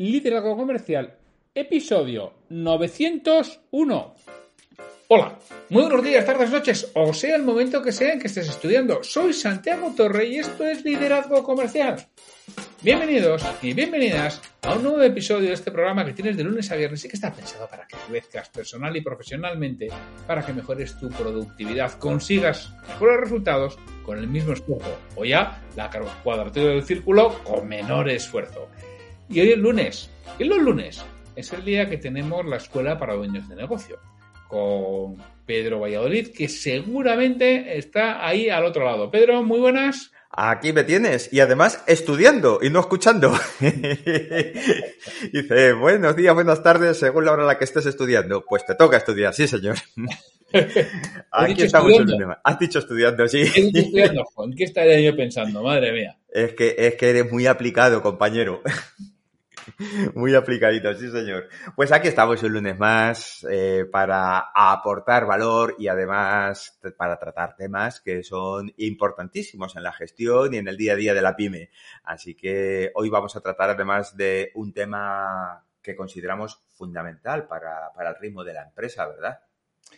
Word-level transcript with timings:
Liderazgo 0.00 0.56
Comercial, 0.56 1.14
episodio 1.54 2.32
901. 2.48 4.14
Hola, 5.08 5.38
muy 5.68 5.82
buenos 5.82 6.02
días, 6.02 6.24
tardes, 6.24 6.50
noches, 6.50 6.90
o 6.94 7.12
sea 7.12 7.36
el 7.36 7.42
momento 7.42 7.82
que 7.82 7.92
sea 7.92 8.14
en 8.14 8.18
que 8.18 8.28
estés 8.28 8.48
estudiando. 8.48 9.04
Soy 9.04 9.34
Santiago 9.34 9.92
Torre 9.94 10.28
y 10.28 10.38
esto 10.38 10.64
es 10.64 10.86
Liderazgo 10.86 11.44
Comercial. 11.44 12.06
Bienvenidos 12.80 13.44
y 13.60 13.74
bienvenidas 13.74 14.40
a 14.62 14.72
un 14.74 14.84
nuevo 14.84 15.02
episodio 15.02 15.48
de 15.48 15.52
este 15.52 15.70
programa 15.70 16.02
que 16.06 16.14
tienes 16.14 16.34
de 16.38 16.44
lunes 16.44 16.70
a 16.70 16.76
viernes 16.76 17.04
y 17.04 17.08
que 17.08 17.16
está 17.16 17.30
pensado 17.30 17.68
para 17.68 17.86
que 17.86 17.98
crezcas 18.08 18.48
personal 18.48 18.96
y 18.96 19.02
profesionalmente, 19.02 19.88
para 20.26 20.46
que 20.46 20.54
mejores 20.54 20.98
tu 20.98 21.10
productividad, 21.10 21.92
consigas 21.98 22.72
mejores 22.88 23.20
resultados 23.20 23.78
con 24.02 24.16
el 24.16 24.28
mismo 24.28 24.54
esfuerzo, 24.54 24.98
o 25.14 25.26
ya 25.26 25.62
la 25.76 25.90
cuadratura 26.24 26.70
del 26.70 26.84
círculo 26.84 27.38
con 27.44 27.68
menor 27.68 28.08
esfuerzo. 28.08 28.70
Y 29.32 29.40
hoy 29.40 29.52
es 29.52 29.58
lunes, 29.58 30.10
y 30.40 30.44
los 30.44 30.58
lunes 30.58 31.04
es 31.36 31.52
el 31.52 31.64
día 31.64 31.88
que 31.88 31.98
tenemos 31.98 32.44
la 32.44 32.56
escuela 32.56 32.98
para 32.98 33.14
dueños 33.14 33.48
de 33.48 33.54
negocio, 33.54 34.00
con 34.48 35.18
Pedro 35.46 35.78
Valladolid, 35.78 36.32
que 36.36 36.48
seguramente 36.48 37.78
está 37.78 38.26
ahí 38.26 38.50
al 38.50 38.64
otro 38.64 38.84
lado. 38.84 39.08
Pedro, 39.08 39.44
muy 39.44 39.60
buenas. 39.60 40.10
Aquí 40.32 40.72
me 40.72 40.82
tienes, 40.82 41.32
y 41.32 41.38
además 41.38 41.84
estudiando 41.86 42.58
y 42.60 42.70
no 42.70 42.80
escuchando. 42.80 43.32
Dice, 45.32 45.72
buenos 45.74 46.16
días, 46.16 46.34
buenas 46.34 46.64
tardes, 46.64 46.98
según 46.98 47.24
la 47.24 47.32
hora 47.32 47.42
en 47.42 47.48
la 47.48 47.56
que 47.58 47.64
estés 47.64 47.86
estudiando. 47.86 48.44
Pues 48.48 48.66
te 48.66 48.74
toca 48.74 48.96
estudiar, 48.96 49.32
sí, 49.32 49.46
señor. 49.46 49.76
Aquí 51.30 51.62
estamos 51.62 51.92
en 51.92 52.08
Has 52.42 52.58
dicho 52.58 52.80
estudiando, 52.80 53.28
sí. 53.28 53.42
estudiando? 53.42 54.24
¿En 54.44 54.52
qué 54.54 54.64
estaría 54.64 55.00
yo 55.00 55.16
pensando? 55.16 55.62
Madre 55.62 55.92
mía. 55.92 56.16
Es 56.32 56.54
que, 56.54 56.74
es 56.76 56.94
que 56.96 57.10
eres 57.10 57.30
muy 57.30 57.46
aplicado, 57.46 58.02
compañero. 58.02 58.62
Muy 60.14 60.34
aplicadito, 60.34 60.92
sí 60.94 61.10
señor. 61.10 61.48
Pues 61.76 61.92
aquí 61.92 62.08
estamos 62.08 62.42
un 62.42 62.52
lunes 62.52 62.78
más 62.78 63.46
eh, 63.50 63.84
para 63.90 64.50
aportar 64.54 65.26
valor 65.26 65.76
y 65.78 65.88
además 65.88 66.78
para 66.96 67.18
tratar 67.18 67.56
temas 67.56 68.00
que 68.00 68.22
son 68.22 68.72
importantísimos 68.76 69.76
en 69.76 69.82
la 69.82 69.92
gestión 69.92 70.54
y 70.54 70.58
en 70.58 70.68
el 70.68 70.76
día 70.76 70.92
a 70.92 70.96
día 70.96 71.14
de 71.14 71.22
la 71.22 71.36
pyme. 71.36 71.70
Así 72.04 72.34
que 72.34 72.90
hoy 72.94 73.10
vamos 73.10 73.36
a 73.36 73.40
tratar 73.40 73.70
además 73.70 74.16
de 74.16 74.50
un 74.54 74.72
tema 74.72 75.64
que 75.82 75.96
consideramos 75.96 76.60
fundamental 76.76 77.46
para, 77.46 77.92
para 77.94 78.10
el 78.10 78.16
ritmo 78.16 78.44
de 78.44 78.54
la 78.54 78.64
empresa, 78.64 79.06
¿verdad? 79.06 79.40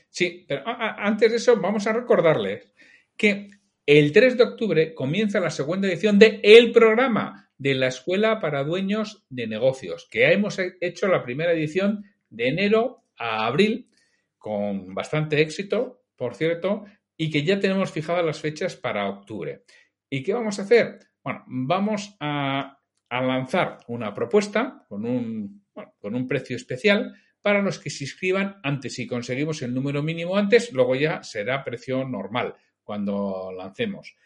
Sí, 0.09 0.45
pero 0.47 0.63
antes 0.67 1.31
de 1.31 1.37
eso 1.37 1.57
vamos 1.61 1.87
a 1.87 1.93
recordarles 1.93 2.73
que 3.17 3.49
el 3.85 4.13
3 4.13 4.37
de 4.37 4.45
octubre 4.45 4.95
comienza 4.95 5.41
la 5.41 5.51
segunda 5.51 5.89
edición 5.89 6.19
de 6.19 6.41
El 6.43 6.71
Programa 6.71 7.51
de 7.63 7.77
la 7.77 7.87
Escuela 7.87 8.41
para 8.41 8.65
Dueños 8.65 9.25
de 9.31 9.47
Negocios, 9.47 10.09
que 10.11 10.33
hemos 10.33 10.59
hecho 10.81 11.07
la 11.07 11.23
primera 11.23 11.53
edición 11.53 12.05
de 12.29 12.49
enero 12.49 13.05
a 13.17 13.47
abril 13.47 13.89
con 14.37 14.93
bastante 14.97 15.41
éxito, 15.41 16.03
por 16.17 16.35
cierto, 16.35 16.87
y 17.17 17.31
que 17.31 17.45
ya 17.45 17.61
tenemos 17.61 17.93
fijadas 17.93 18.25
las 18.25 18.41
fechas 18.41 18.75
para 18.75 19.09
octubre. 19.09 19.63
¿Y 20.11 20.25
qué 20.25 20.35
vamos 20.35 20.59
a 20.59 20.63
hacer? 20.63 20.99
Bueno, 21.23 21.45
vamos 21.47 22.17
a, 22.19 22.81
lanzar 23.09 23.79
una 23.87 24.13
propuesta 24.13 24.85
con 24.89 25.07
un, 25.07 25.65
con 26.01 26.17
un 26.17 26.27
precio 26.27 26.57
especial 26.57 27.15
para 27.43 27.63
los 27.63 27.79
que 27.79 27.91
se 27.91 28.05
inscriban 28.05 28.57
antes. 28.65 28.95
Si 28.95 29.07
conseguimos 29.07 29.63
el 29.63 29.73
número 29.73 30.03
mínimo 30.03 30.37
antes, 30.37 30.73
luego 30.73 30.97
ya 30.97 31.23
será 31.23 31.63
precio 31.63 32.05
normal 32.09 32.57
cuando 32.83 33.53
lancemos. 33.57 34.17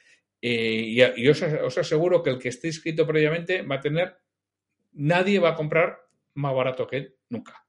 Eh, 0.48 1.12
y, 1.16 1.28
os, 1.28 1.42
aseguro 1.42 2.22
que 2.22 2.30
el 2.30 2.38
que 2.38 2.50
esté 2.50 2.68
inscrito 2.68 3.04
previamente 3.04 3.62
va 3.62 3.76
a 3.76 3.80
tener, 3.80 4.16
nadie 4.92 5.40
va 5.40 5.48
a 5.50 5.54
comprar 5.56 5.98
más 6.34 6.54
barato 6.54 6.86
que 6.86 6.96
él 6.98 7.16
nunca. 7.30 7.66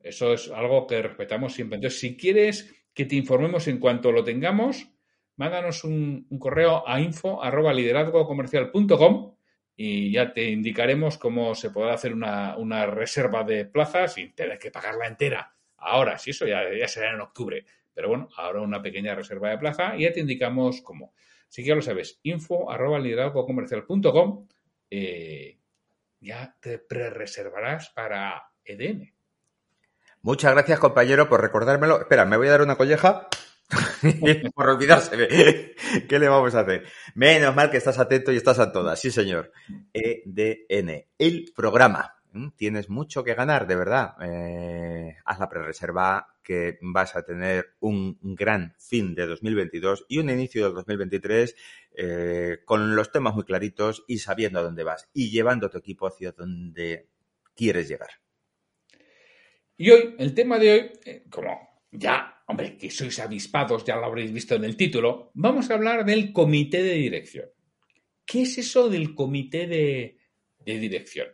Eso 0.00 0.32
es 0.32 0.50
algo 0.50 0.86
que 0.86 1.02
respetamos 1.02 1.52
siempre. 1.52 1.76
Entonces, 1.76 2.00
si 2.00 2.16
quieres 2.16 2.74
que 2.94 3.04
te 3.04 3.16
informemos 3.16 3.68
en 3.68 3.78
cuanto 3.78 4.12
lo 4.12 4.24
tengamos, 4.24 4.88
mándanos 5.36 5.84
un, 5.84 6.26
correo 6.38 6.88
a 6.88 7.02
info 7.02 7.42
arroba 7.44 7.74
y 9.76 10.10
ya 10.10 10.32
te 10.32 10.44
indicaremos 10.48 11.18
cómo 11.18 11.54
se 11.54 11.68
podrá 11.68 11.92
hacer 11.92 12.14
una, 12.14 12.86
reserva 12.86 13.44
de 13.44 13.66
plazas 13.66 14.14
sin 14.14 14.34
tener 14.34 14.58
que 14.58 14.70
pagarla 14.70 15.06
entera. 15.06 15.54
Ahora, 15.76 16.16
si 16.16 16.30
eso 16.30 16.46
ya, 16.46 16.62
ya 16.72 16.88
será 16.88 17.12
en 17.12 17.20
octubre. 17.20 17.66
Pero 17.92 18.08
bueno, 18.08 18.30
ahora 18.38 18.62
una 18.62 18.80
pequeña 18.80 19.14
reserva 19.14 19.50
de 19.50 19.58
plaza 19.58 19.94
y 19.98 20.04
ya 20.04 20.12
te 20.14 20.20
indicamos 20.20 20.80
cómo. 20.80 21.12
Así 21.48 21.62
que 21.62 21.68
ya 21.68 21.74
lo 21.74 21.82
sabes, 21.82 22.20
info 22.22 22.70
arroba 22.70 22.98
liderazgocomercial.com 22.98 24.46
eh, 24.90 25.58
ya 26.20 26.56
te 26.60 26.78
pre-reservarás 26.78 27.90
para 27.90 28.50
EDM. 28.64 29.12
Muchas 30.22 30.52
gracias, 30.52 30.78
compañero, 30.78 31.28
por 31.28 31.40
recordármelo. 31.40 32.00
Espera, 32.00 32.24
me 32.24 32.36
voy 32.36 32.48
a 32.48 32.52
dar 32.52 32.62
una 32.62 32.76
colleja 32.76 33.28
por 34.54 34.68
olvidarse. 34.68 35.74
¿Qué 36.08 36.18
le 36.18 36.28
vamos 36.28 36.54
a 36.54 36.60
hacer? 36.60 36.84
Menos 37.14 37.54
mal 37.54 37.70
que 37.70 37.76
estás 37.76 37.98
atento 37.98 38.32
y 38.32 38.36
estás 38.36 38.58
a 38.58 38.72
todas. 38.72 38.98
Sí, 39.00 39.10
señor. 39.10 39.52
EDN, 39.92 41.06
el 41.18 41.52
programa. 41.54 42.15
Mm, 42.36 42.50
tienes 42.54 42.90
mucho 42.90 43.24
que 43.24 43.34
ganar, 43.34 43.66
de 43.66 43.76
verdad. 43.76 44.14
Eh, 44.20 45.16
haz 45.24 45.38
la 45.38 45.48
pre-reserva 45.48 46.36
que 46.42 46.78
vas 46.82 47.16
a 47.16 47.24
tener 47.24 47.76
un 47.80 48.18
gran 48.20 48.74
fin 48.78 49.14
de 49.14 49.26
2022 49.26 50.04
y 50.08 50.18
un 50.18 50.28
inicio 50.28 50.64
del 50.64 50.74
2023 50.74 51.56
eh, 51.96 52.58
con 52.66 52.94
los 52.94 53.10
temas 53.10 53.34
muy 53.34 53.44
claritos 53.44 54.04
y 54.06 54.18
sabiendo 54.18 54.58
a 54.58 54.62
dónde 54.62 54.84
vas 54.84 55.08
y 55.14 55.30
llevando 55.30 55.70
tu 55.70 55.78
equipo 55.78 56.06
hacia 56.06 56.32
donde 56.32 57.08
quieres 57.54 57.88
llegar. 57.88 58.10
Y 59.78 59.90
hoy, 59.90 60.14
el 60.18 60.34
tema 60.34 60.58
de 60.58 60.72
hoy, 60.72 60.90
eh, 61.06 61.24
como 61.30 61.82
ya, 61.90 62.42
hombre, 62.48 62.76
que 62.76 62.90
sois 62.90 63.18
avispados, 63.18 63.82
ya 63.84 63.96
lo 63.96 64.04
habréis 64.04 64.30
visto 64.30 64.54
en 64.54 64.64
el 64.64 64.76
título, 64.76 65.30
vamos 65.32 65.70
a 65.70 65.74
hablar 65.74 66.04
del 66.04 66.34
comité 66.34 66.82
de 66.82 66.94
dirección. 66.94 67.48
¿Qué 68.26 68.42
es 68.42 68.58
eso 68.58 68.90
del 68.90 69.14
comité 69.14 69.66
de 69.66 70.18
dirección? 70.78 71.28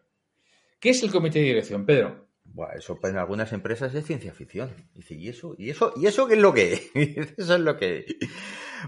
¿Qué 0.83 0.91
es 0.91 1.01
el 1.05 1.13
comité 1.13 1.39
de 1.39 1.45
dirección, 1.45 1.87
Pedro? 1.87 2.27
Bueno, 2.43 2.73
eso 2.77 2.99
en 3.05 3.17
algunas 3.17 3.53
empresas 3.53 3.95
es 3.95 4.05
ciencia 4.05 4.33
ficción. 4.33 4.75
¿y 5.09 5.29
eso? 5.29 5.55
¿Y 5.57 5.71
eso? 5.71 5.93
¿Y 5.95 6.07
eso 6.07 6.27
qué 6.27 6.35
es 6.35 6.41
lo 6.41 6.53
que 6.53 6.73
es? 6.73 6.91
eso 7.39 7.55
es 7.55 7.61
lo 7.61 7.77
que 7.77 8.05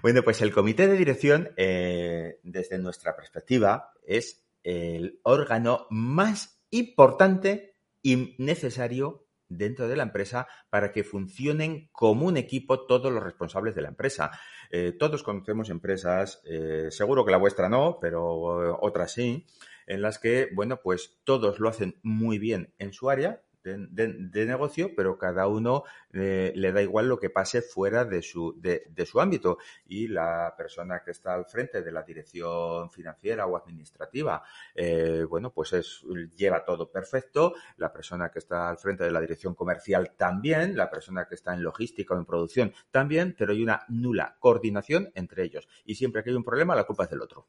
Bueno, 0.02 0.24
pues 0.24 0.42
el 0.42 0.52
comité 0.52 0.88
de 0.88 0.98
dirección, 0.98 1.50
eh, 1.56 2.40
desde 2.42 2.78
nuestra 2.78 3.14
perspectiva, 3.14 3.92
es 4.04 4.44
el 4.64 5.20
órgano 5.22 5.86
más 5.88 6.60
importante 6.70 7.76
y 8.02 8.34
necesario 8.38 9.28
dentro 9.48 9.86
de 9.86 9.94
la 9.94 10.02
empresa 10.02 10.48
para 10.70 10.90
que 10.90 11.04
funcionen 11.04 11.90
como 11.92 12.26
un 12.26 12.36
equipo 12.36 12.86
todos 12.86 13.12
los 13.12 13.22
responsables 13.22 13.76
de 13.76 13.82
la 13.82 13.90
empresa. 13.90 14.32
Eh, 14.68 14.96
todos 14.98 15.22
conocemos 15.22 15.70
empresas, 15.70 16.42
eh, 16.44 16.88
seguro 16.90 17.24
que 17.24 17.30
la 17.30 17.38
vuestra 17.38 17.68
no, 17.68 17.98
pero 18.00 18.80
otras 18.80 19.12
sí, 19.12 19.46
en 19.86 20.02
las 20.02 20.18
que, 20.18 20.48
bueno, 20.54 20.80
pues 20.82 21.20
todos 21.24 21.60
lo 21.60 21.68
hacen 21.68 21.98
muy 22.02 22.38
bien 22.38 22.74
en 22.78 22.92
su 22.92 23.10
área, 23.10 23.42
de, 23.64 24.46
negocio, 24.46 24.94
pero 24.94 25.18
cada 25.18 25.48
uno 25.48 25.84
eh, 26.12 26.52
le 26.54 26.72
da 26.72 26.82
igual 26.82 27.08
lo 27.08 27.18
que 27.18 27.30
pase 27.30 27.62
fuera 27.62 28.04
de 28.04 28.22
su, 28.22 28.54
de, 28.60 29.06
su 29.06 29.20
ámbito. 29.20 29.58
Y 29.86 30.08
la 30.08 30.54
persona 30.56 31.02
que 31.04 31.12
está 31.12 31.34
al 31.34 31.46
frente 31.46 31.82
de 31.82 31.92
la 31.92 32.02
dirección 32.02 32.90
financiera 32.90 33.46
o 33.46 33.56
administrativa, 33.56 34.42
eh, 34.74 35.24
bueno, 35.28 35.52
pues 35.52 35.72
es, 35.72 36.02
lleva 36.36 36.64
todo 36.64 36.90
perfecto. 36.90 37.54
La 37.76 37.92
persona 37.92 38.30
que 38.30 38.38
está 38.38 38.68
al 38.68 38.78
frente 38.78 39.04
de 39.04 39.10
la 39.10 39.20
dirección 39.20 39.54
comercial 39.54 40.14
también. 40.16 40.76
La 40.76 40.90
persona 40.90 41.26
que 41.26 41.34
está 41.34 41.54
en 41.54 41.62
logística 41.62 42.14
o 42.14 42.18
en 42.18 42.26
producción 42.26 42.72
también, 42.90 43.34
pero 43.36 43.52
hay 43.52 43.62
una 43.62 43.84
nula 43.88 44.36
coordinación 44.38 45.10
entre 45.14 45.44
ellos. 45.44 45.68
Y 45.84 45.94
siempre 45.94 46.22
que 46.22 46.30
hay 46.30 46.36
un 46.36 46.44
problema, 46.44 46.74
la 46.74 46.84
culpa 46.84 47.04
es 47.04 47.10
del 47.10 47.22
otro. 47.22 47.46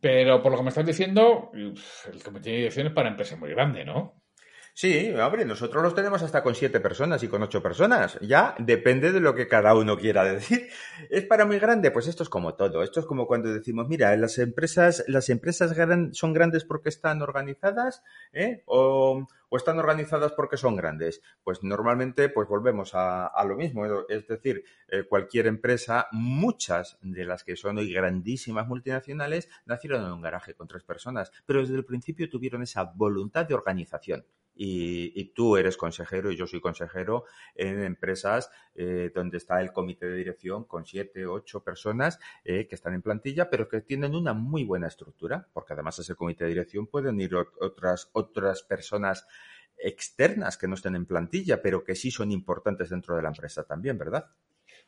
Pero 0.00 0.42
por 0.42 0.52
lo 0.52 0.58
que 0.58 0.64
me 0.64 0.68
estás 0.68 0.86
diciendo, 0.86 1.50
el 1.54 2.22
comité 2.22 2.50
de 2.50 2.56
dirección 2.56 2.86
es 2.86 2.92
para 2.92 3.08
empresas 3.08 3.38
muy 3.38 3.50
grande, 3.50 3.84
¿no? 3.84 4.22
Sí, 4.80 5.10
hombre, 5.10 5.44
nosotros 5.44 5.82
los 5.82 5.92
tenemos 5.92 6.22
hasta 6.22 6.40
con 6.40 6.54
siete 6.54 6.78
personas 6.78 7.20
y 7.24 7.26
con 7.26 7.42
ocho 7.42 7.60
personas. 7.60 8.16
Ya 8.20 8.54
depende 8.60 9.10
de 9.10 9.18
lo 9.18 9.34
que 9.34 9.48
cada 9.48 9.74
uno 9.74 9.98
quiera 9.98 10.22
decir. 10.22 10.68
¿Es 11.10 11.24
para 11.24 11.44
muy 11.44 11.58
grande? 11.58 11.90
Pues 11.90 12.06
esto 12.06 12.22
es 12.22 12.28
como 12.28 12.54
todo. 12.54 12.84
Esto 12.84 13.00
es 13.00 13.06
como 13.06 13.26
cuando 13.26 13.52
decimos, 13.52 13.88
mira, 13.88 14.16
las 14.16 14.38
empresas, 14.38 15.02
las 15.08 15.30
empresas 15.30 15.74
son 16.12 16.32
grandes 16.32 16.64
porque 16.64 16.90
están 16.90 17.22
organizadas, 17.22 18.04
¿eh? 18.32 18.62
o, 18.66 19.26
están 19.50 19.80
organizadas 19.80 20.30
porque 20.30 20.56
son 20.56 20.76
grandes. 20.76 21.22
Pues 21.42 21.64
normalmente, 21.64 22.28
pues 22.28 22.46
volvemos 22.46 22.92
a, 22.94 23.32
lo 23.48 23.56
mismo. 23.56 23.84
Es 24.08 24.28
decir, 24.28 24.62
eh, 24.86 25.02
cualquier 25.08 25.48
empresa, 25.48 26.06
muchas 26.12 26.98
de 27.02 27.24
las 27.24 27.42
que 27.42 27.56
son 27.56 27.78
hoy 27.78 27.92
grandísimas 27.92 28.68
multinacionales, 28.68 29.48
nacieron 29.66 30.06
en 30.06 30.12
un 30.12 30.22
garaje 30.22 30.54
con 30.54 30.68
tres 30.68 30.84
personas, 30.84 31.32
pero 31.46 31.62
desde 31.62 31.74
el 31.74 31.84
principio 31.84 32.28
tuvieron 32.30 32.62
esa 32.62 32.84
voluntad 32.84 33.44
de 33.44 33.54
organización 33.54 34.24
y, 34.60 35.24
tú 35.34 35.56
eres 35.56 35.76
consejero 35.76 36.32
y 36.32 36.36
yo 36.36 36.46
soy 36.46 36.60
consejero 36.60 37.24
en 37.54 37.82
empresas 37.84 38.50
eh, 38.74 39.12
donde 39.14 39.36
está 39.36 39.60
el 39.60 39.72
comité 39.72 40.06
de 40.06 40.16
dirección 40.16 40.64
con 40.64 40.84
siete, 40.84 41.26
ocho 41.26 41.62
personas 41.62 42.18
eh, 42.44 42.66
que 42.66 42.74
están 42.74 42.94
en 42.94 43.02
plantilla, 43.02 43.50
pero 43.50 43.68
que 43.68 43.82
tienen 43.82 44.16
una 44.16 44.34
muy 44.34 44.64
buena 44.64 44.88
estructura, 44.88 45.46
porque 45.52 45.74
además 45.74 46.00
ese 46.00 46.16
comité 46.16 46.44
de 46.44 46.50
dirección 46.50 46.88
pueden 46.88 47.20
ir 47.20 47.36
otras, 47.36 48.10
otras 48.12 48.62
personas 48.64 49.28
externas 49.78 50.58
que 50.58 50.66
no 50.66 50.74
estén 50.74 50.96
en 50.96 51.06
plantilla, 51.06 51.62
pero 51.62 51.84
que 51.84 51.94
sí 51.94 52.10
son 52.10 52.32
importantes 52.32 52.90
dentro 52.90 53.14
de 53.14 53.22
la 53.22 53.28
empresa 53.28 53.62
también, 53.62 53.96
¿verdad? 53.96 54.26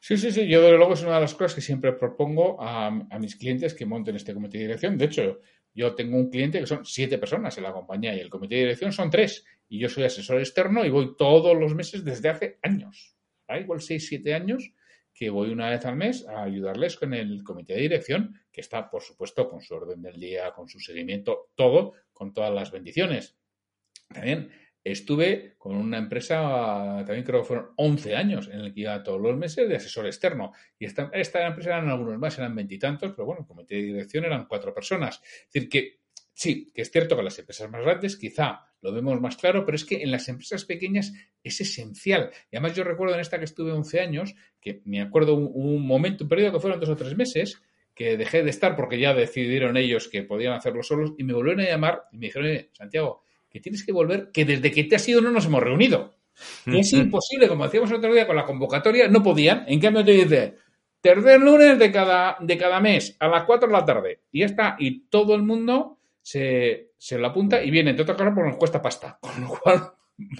Sí, 0.00 0.16
sí, 0.16 0.32
sí. 0.32 0.48
Yo, 0.48 0.62
desde 0.62 0.78
luego, 0.78 0.94
es 0.94 1.02
una 1.02 1.16
de 1.16 1.20
las 1.20 1.34
cosas 1.34 1.54
que 1.54 1.60
siempre 1.60 1.92
propongo 1.92 2.60
a 2.60 2.90
mis 3.20 3.36
clientes 3.36 3.74
que 3.74 3.86
monten 3.86 4.16
este 4.16 4.32
comité 4.32 4.58
de 4.58 4.64
dirección. 4.64 4.96
De 4.96 5.04
hecho, 5.04 5.40
yo 5.74 5.94
tengo 5.94 6.16
un 6.16 6.30
cliente 6.30 6.60
que 6.60 6.66
son 6.66 6.84
siete 6.84 7.18
personas 7.18 7.56
en 7.58 7.64
la 7.64 7.72
compañía 7.72 8.14
y 8.14 8.20
el 8.20 8.30
comité 8.30 8.56
de 8.56 8.60
dirección 8.62 8.92
son 8.92 9.10
tres. 9.10 9.44
Y 9.68 9.78
yo 9.78 9.88
soy 9.88 10.04
asesor 10.04 10.38
externo 10.38 10.84
y 10.84 10.90
voy 10.90 11.16
todos 11.16 11.56
los 11.56 11.74
meses 11.74 12.04
desde 12.04 12.28
hace 12.28 12.58
años. 12.62 13.16
Hay 13.46 13.62
igual 13.62 13.80
seis, 13.80 14.08
siete 14.08 14.34
años 14.34 14.72
que 15.12 15.30
voy 15.30 15.50
una 15.50 15.70
vez 15.70 15.84
al 15.86 15.96
mes 15.96 16.26
a 16.26 16.42
ayudarles 16.42 16.96
con 16.96 17.14
el 17.14 17.42
comité 17.44 17.74
de 17.74 17.80
dirección, 17.80 18.40
que 18.50 18.60
está, 18.60 18.88
por 18.88 19.02
supuesto, 19.02 19.48
con 19.48 19.60
su 19.60 19.74
orden 19.74 20.02
del 20.02 20.18
día, 20.18 20.52
con 20.52 20.68
su 20.68 20.80
seguimiento, 20.80 21.50
todo, 21.54 21.94
con 22.12 22.32
todas 22.32 22.52
las 22.52 22.70
bendiciones. 22.70 23.36
También 24.08 24.50
estuve 24.82 25.54
con 25.58 25.76
una 25.76 25.98
empresa, 25.98 27.02
también 27.06 27.24
creo 27.24 27.40
que 27.40 27.48
fueron 27.48 27.70
11 27.76 28.16
años, 28.16 28.48
en 28.48 28.60
el 28.60 28.72
que 28.72 28.80
iba 28.80 29.02
todos 29.02 29.20
los 29.20 29.36
meses 29.36 29.68
de 29.68 29.76
asesor 29.76 30.06
externo. 30.06 30.52
Y 30.78 30.86
esta, 30.86 31.10
esta 31.12 31.46
empresa 31.46 31.70
eran 31.70 31.88
algunos 31.88 32.18
más, 32.18 32.38
eran 32.38 32.54
veintitantos, 32.54 33.12
pero 33.12 33.26
bueno, 33.26 33.42
el 33.42 33.46
comité 33.46 33.76
de 33.76 33.82
dirección 33.82 34.24
eran 34.24 34.46
cuatro 34.46 34.72
personas. 34.72 35.20
Es 35.22 35.52
decir, 35.52 35.68
que 35.68 36.00
sí, 36.32 36.72
que 36.74 36.82
es 36.82 36.90
cierto 36.90 37.16
que 37.16 37.22
las 37.22 37.38
empresas 37.38 37.70
más 37.70 37.82
grandes 37.82 38.16
quizá 38.16 38.66
lo 38.82 38.92
vemos 38.92 39.20
más 39.20 39.36
claro, 39.36 39.64
pero 39.66 39.76
es 39.76 39.84
que 39.84 40.02
en 40.02 40.10
las 40.10 40.28
empresas 40.28 40.64
pequeñas 40.64 41.12
es 41.42 41.60
esencial. 41.60 42.30
Y 42.50 42.56
además 42.56 42.74
yo 42.74 42.84
recuerdo 42.84 43.14
en 43.14 43.20
esta 43.20 43.38
que 43.38 43.44
estuve 43.44 43.72
11 43.72 44.00
años, 44.00 44.34
que 44.60 44.80
me 44.86 45.02
acuerdo 45.02 45.34
un, 45.34 45.86
momento, 45.86 46.24
un 46.24 46.30
periodo 46.30 46.52
que 46.52 46.60
fueron 46.60 46.80
dos 46.80 46.88
o 46.88 46.96
tres 46.96 47.14
meses, 47.14 47.60
que 47.94 48.16
dejé 48.16 48.42
de 48.42 48.48
estar 48.48 48.76
porque 48.76 48.98
ya 48.98 49.12
decidieron 49.12 49.76
ellos 49.76 50.08
que 50.08 50.22
podían 50.22 50.54
hacerlo 50.54 50.82
solos 50.82 51.12
y 51.18 51.24
me 51.24 51.34
volvieron 51.34 51.60
a 51.60 51.68
llamar 51.68 52.04
y 52.12 52.16
me 52.16 52.26
dijeron, 52.28 52.68
Santiago, 52.72 53.24
que 53.50 53.60
tienes 53.60 53.84
que 53.84 53.92
volver, 53.92 54.30
que 54.32 54.44
desde 54.44 54.70
que 54.70 54.84
te 54.84 54.96
has 54.96 55.08
ido 55.08 55.20
no 55.20 55.30
nos 55.30 55.46
hemos 55.46 55.62
reunido. 55.62 56.14
Que 56.64 56.78
es 56.78 56.92
imposible, 56.92 57.48
como 57.48 57.64
decíamos 57.64 57.90
el 57.90 57.96
otro 57.96 58.14
día 58.14 58.26
con 58.26 58.36
la 58.36 58.44
convocatoria, 58.44 59.08
no 59.08 59.22
podían. 59.22 59.64
En 59.66 59.80
cambio 59.80 60.04
te 60.04 60.12
dice, 60.12 60.54
tercer 61.00 61.40
lunes 61.40 61.78
de 61.78 61.92
cada, 61.92 62.36
de 62.40 62.56
cada 62.56 62.80
mes 62.80 63.16
a 63.18 63.28
las 63.28 63.44
4 63.44 63.68
de 63.68 63.72
la 63.72 63.84
tarde. 63.84 64.20
Y 64.32 64.40
ya 64.40 64.46
está. 64.46 64.76
Y 64.78 65.06
todo 65.08 65.34
el 65.34 65.42
mundo 65.42 65.98
se, 66.22 66.92
se 66.96 67.18
lo 67.18 67.26
apunta 67.26 67.62
y 67.62 67.70
viene, 67.70 67.90
entre 67.90 68.04
otras 68.04 68.16
cosas, 68.16 68.32
porque 68.34 68.50
nos 68.50 68.58
cuesta 68.58 68.80
pasta. 68.80 69.18
Con 69.20 69.42
lo 69.42 69.48
cual, 69.48 69.92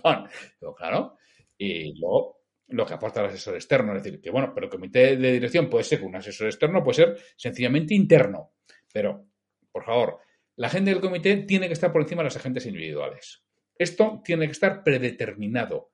bueno, 0.03 0.29
claro. 0.77 1.17
Y 1.59 1.99
luego, 1.99 2.41
lo 2.69 2.87
que 2.87 2.95
aporta 2.95 3.21
el 3.21 3.27
asesor 3.27 3.55
externo. 3.55 3.95
Es 3.97 4.03
decir, 4.03 4.21
que 4.21 4.31
bueno, 4.31 4.53
pero 4.55 4.67
el 4.67 4.71
comité 4.71 5.17
de 5.17 5.33
dirección 5.33 5.69
puede 5.69 5.85
ser 5.85 6.03
un 6.03 6.17
asesor 6.17 6.47
externo, 6.47 6.83
puede 6.83 6.97
ser 6.97 7.19
sencillamente 7.37 7.95
interno. 7.95 8.53
Pero, 8.93 9.27
por 9.71 9.85
favor, 9.85 10.19
la 10.57 10.69
gente 10.69 10.91
del 10.91 11.01
comité 11.01 11.37
tiene 11.39 11.67
que 11.67 11.75
estar 11.75 11.93
por 11.93 12.03
encima 12.03 12.23
de 12.23 12.27
los 12.27 12.37
agentes 12.37 12.67
individuales. 12.67 13.43
Esto 13.77 14.21
tiene 14.25 14.47
que 14.47 14.53
estar 14.53 14.83
predeterminado. 14.83 15.93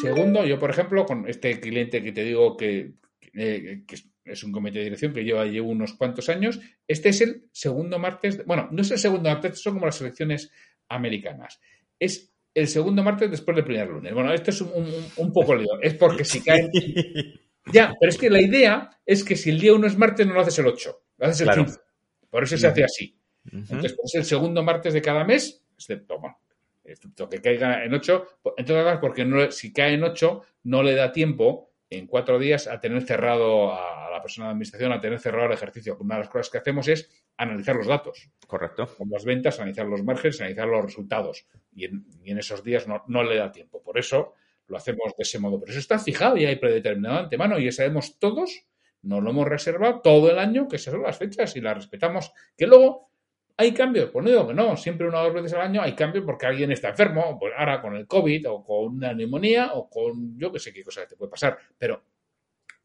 Segundo, 0.00 0.44
yo, 0.44 0.58
por 0.58 0.70
ejemplo, 0.70 1.06
con 1.06 1.28
este 1.28 1.60
cliente 1.60 2.02
que 2.02 2.12
te 2.12 2.24
digo 2.24 2.56
que, 2.56 2.94
eh, 3.34 3.84
es 4.24 4.42
un 4.42 4.52
comité 4.52 4.78
de 4.78 4.84
dirección 4.84 5.12
que 5.12 5.22
lleva 5.22 5.44
llevo 5.44 5.68
unos 5.68 5.94
cuantos 5.94 6.28
años, 6.28 6.58
este 6.88 7.10
es 7.10 7.20
el 7.20 7.44
segundo 7.52 7.98
martes, 7.98 8.44
bueno, 8.46 8.68
no 8.72 8.82
es 8.82 8.90
el 8.90 8.98
segundo 8.98 9.28
martes, 9.28 9.60
son 9.60 9.74
como 9.74 9.86
las 9.86 10.00
elecciones 10.00 10.50
americanas. 10.88 11.60
Es 11.98 12.34
el 12.54 12.68
segundo 12.68 13.02
martes 13.02 13.30
después 13.30 13.54
del 13.54 13.64
primer 13.64 13.88
lunes. 13.88 14.12
Bueno, 14.14 14.32
esto 14.32 14.50
es 14.50 14.60
un, 14.60 15.32
poco 15.32 15.54
lío. 15.54 15.80
Es 15.80 15.94
porque 15.94 16.24
si 16.24 16.40
cae... 16.42 16.70
Ya, 17.72 17.94
pero 17.98 18.10
es 18.10 18.18
que 18.18 18.28
la 18.28 18.42
idea 18.42 18.90
es 19.06 19.24
que 19.24 19.36
si 19.36 19.48
el 19.48 19.58
día 19.58 19.72
1 19.72 19.86
es 19.86 19.96
martes, 19.96 20.26
no 20.26 20.34
lo 20.34 20.40
haces 20.42 20.58
el 20.58 20.66
8, 20.66 21.02
lo 21.16 21.26
haces 21.26 21.48
el 21.48 21.54
15. 21.54 21.80
Por 22.28 22.44
eso 22.44 22.58
se 22.58 22.66
hace 22.66 22.84
así. 22.84 23.16
Entonces, 23.52 23.94
pues 23.94 24.14
el 24.14 24.24
segundo 24.24 24.62
martes 24.62 24.94
de 24.94 25.02
cada 25.02 25.24
mes, 25.24 25.64
excepto, 25.74 26.18
bueno, 26.18 26.38
excepto 26.84 27.28
que 27.28 27.40
caiga 27.40 27.84
en 27.84 27.94
8, 27.94 28.26
entonces, 28.56 28.98
porque 29.00 29.24
no, 29.24 29.50
si 29.50 29.72
cae 29.72 29.94
en 29.94 30.04
8, 30.04 30.42
no 30.64 30.82
le 30.82 30.94
da 30.94 31.12
tiempo 31.12 31.70
en 31.90 32.06
cuatro 32.06 32.38
días 32.38 32.66
a 32.66 32.80
tener 32.80 33.02
cerrado 33.02 33.72
a 33.72 34.10
la 34.10 34.20
persona 34.20 34.46
de 34.46 34.52
administración, 34.52 34.92
a 34.92 35.00
tener 35.00 35.18
cerrado 35.20 35.46
el 35.46 35.52
ejercicio. 35.52 35.96
Una 36.00 36.16
de 36.16 36.20
las 36.22 36.28
cosas 36.28 36.50
que 36.50 36.58
hacemos 36.58 36.88
es 36.88 37.10
analizar 37.36 37.76
los 37.76 37.86
datos. 37.86 38.30
Correcto. 38.46 38.88
Con 38.96 39.10
las 39.10 39.24
ventas, 39.24 39.58
analizar 39.58 39.86
los 39.86 40.02
márgenes, 40.02 40.40
analizar 40.40 40.66
los 40.66 40.84
resultados. 40.84 41.46
Y 41.74 41.84
en, 41.84 42.38
esos 42.38 42.62
días 42.62 42.88
no, 42.88 43.04
no, 43.08 43.22
le 43.22 43.36
da 43.36 43.52
tiempo. 43.52 43.82
Por 43.82 43.98
eso 43.98 44.34
lo 44.68 44.76
hacemos 44.76 45.14
de 45.16 45.22
ese 45.22 45.38
modo. 45.38 45.60
Pero 45.60 45.70
eso 45.70 45.80
está 45.80 45.98
fijado 45.98 46.36
y 46.36 46.46
hay 46.46 46.56
predeterminado 46.56 47.16
de 47.16 47.22
antemano 47.24 47.58
y 47.58 47.66
ya 47.66 47.72
sabemos 47.72 48.18
todos, 48.18 48.66
nos 49.02 49.22
lo 49.22 49.30
hemos 49.30 49.46
reservado 49.46 50.00
todo 50.00 50.30
el 50.30 50.38
año, 50.38 50.68
que 50.68 50.76
esas 50.76 50.92
son 50.92 51.02
las 51.02 51.18
fechas 51.18 51.54
y 51.56 51.60
las 51.60 51.76
respetamos. 51.76 52.32
Que 52.56 52.66
luego 52.66 53.10
¿Hay 53.56 53.72
cambios? 53.72 54.10
Pues 54.10 54.24
no 54.24 54.30
digo 54.30 54.48
que 54.48 54.54
no, 54.54 54.76
siempre 54.76 55.06
una 55.06 55.20
o 55.20 55.24
dos 55.24 55.34
veces 55.34 55.52
al 55.54 55.60
año 55.60 55.80
hay 55.80 55.94
cambios 55.94 56.24
porque 56.24 56.46
alguien 56.46 56.72
está 56.72 56.88
enfermo, 56.88 57.38
pues 57.38 57.52
ahora 57.56 57.80
con 57.80 57.94
el 57.94 58.06
COVID 58.06 58.50
o 58.50 58.64
con 58.64 58.96
una 58.96 59.14
neumonía 59.14 59.74
o 59.74 59.88
con 59.88 60.36
yo 60.36 60.50
que 60.50 60.58
sé 60.58 60.72
qué 60.72 60.82
cosa 60.82 61.06
te 61.06 61.14
puede 61.14 61.30
pasar, 61.30 61.56
pero 61.78 62.02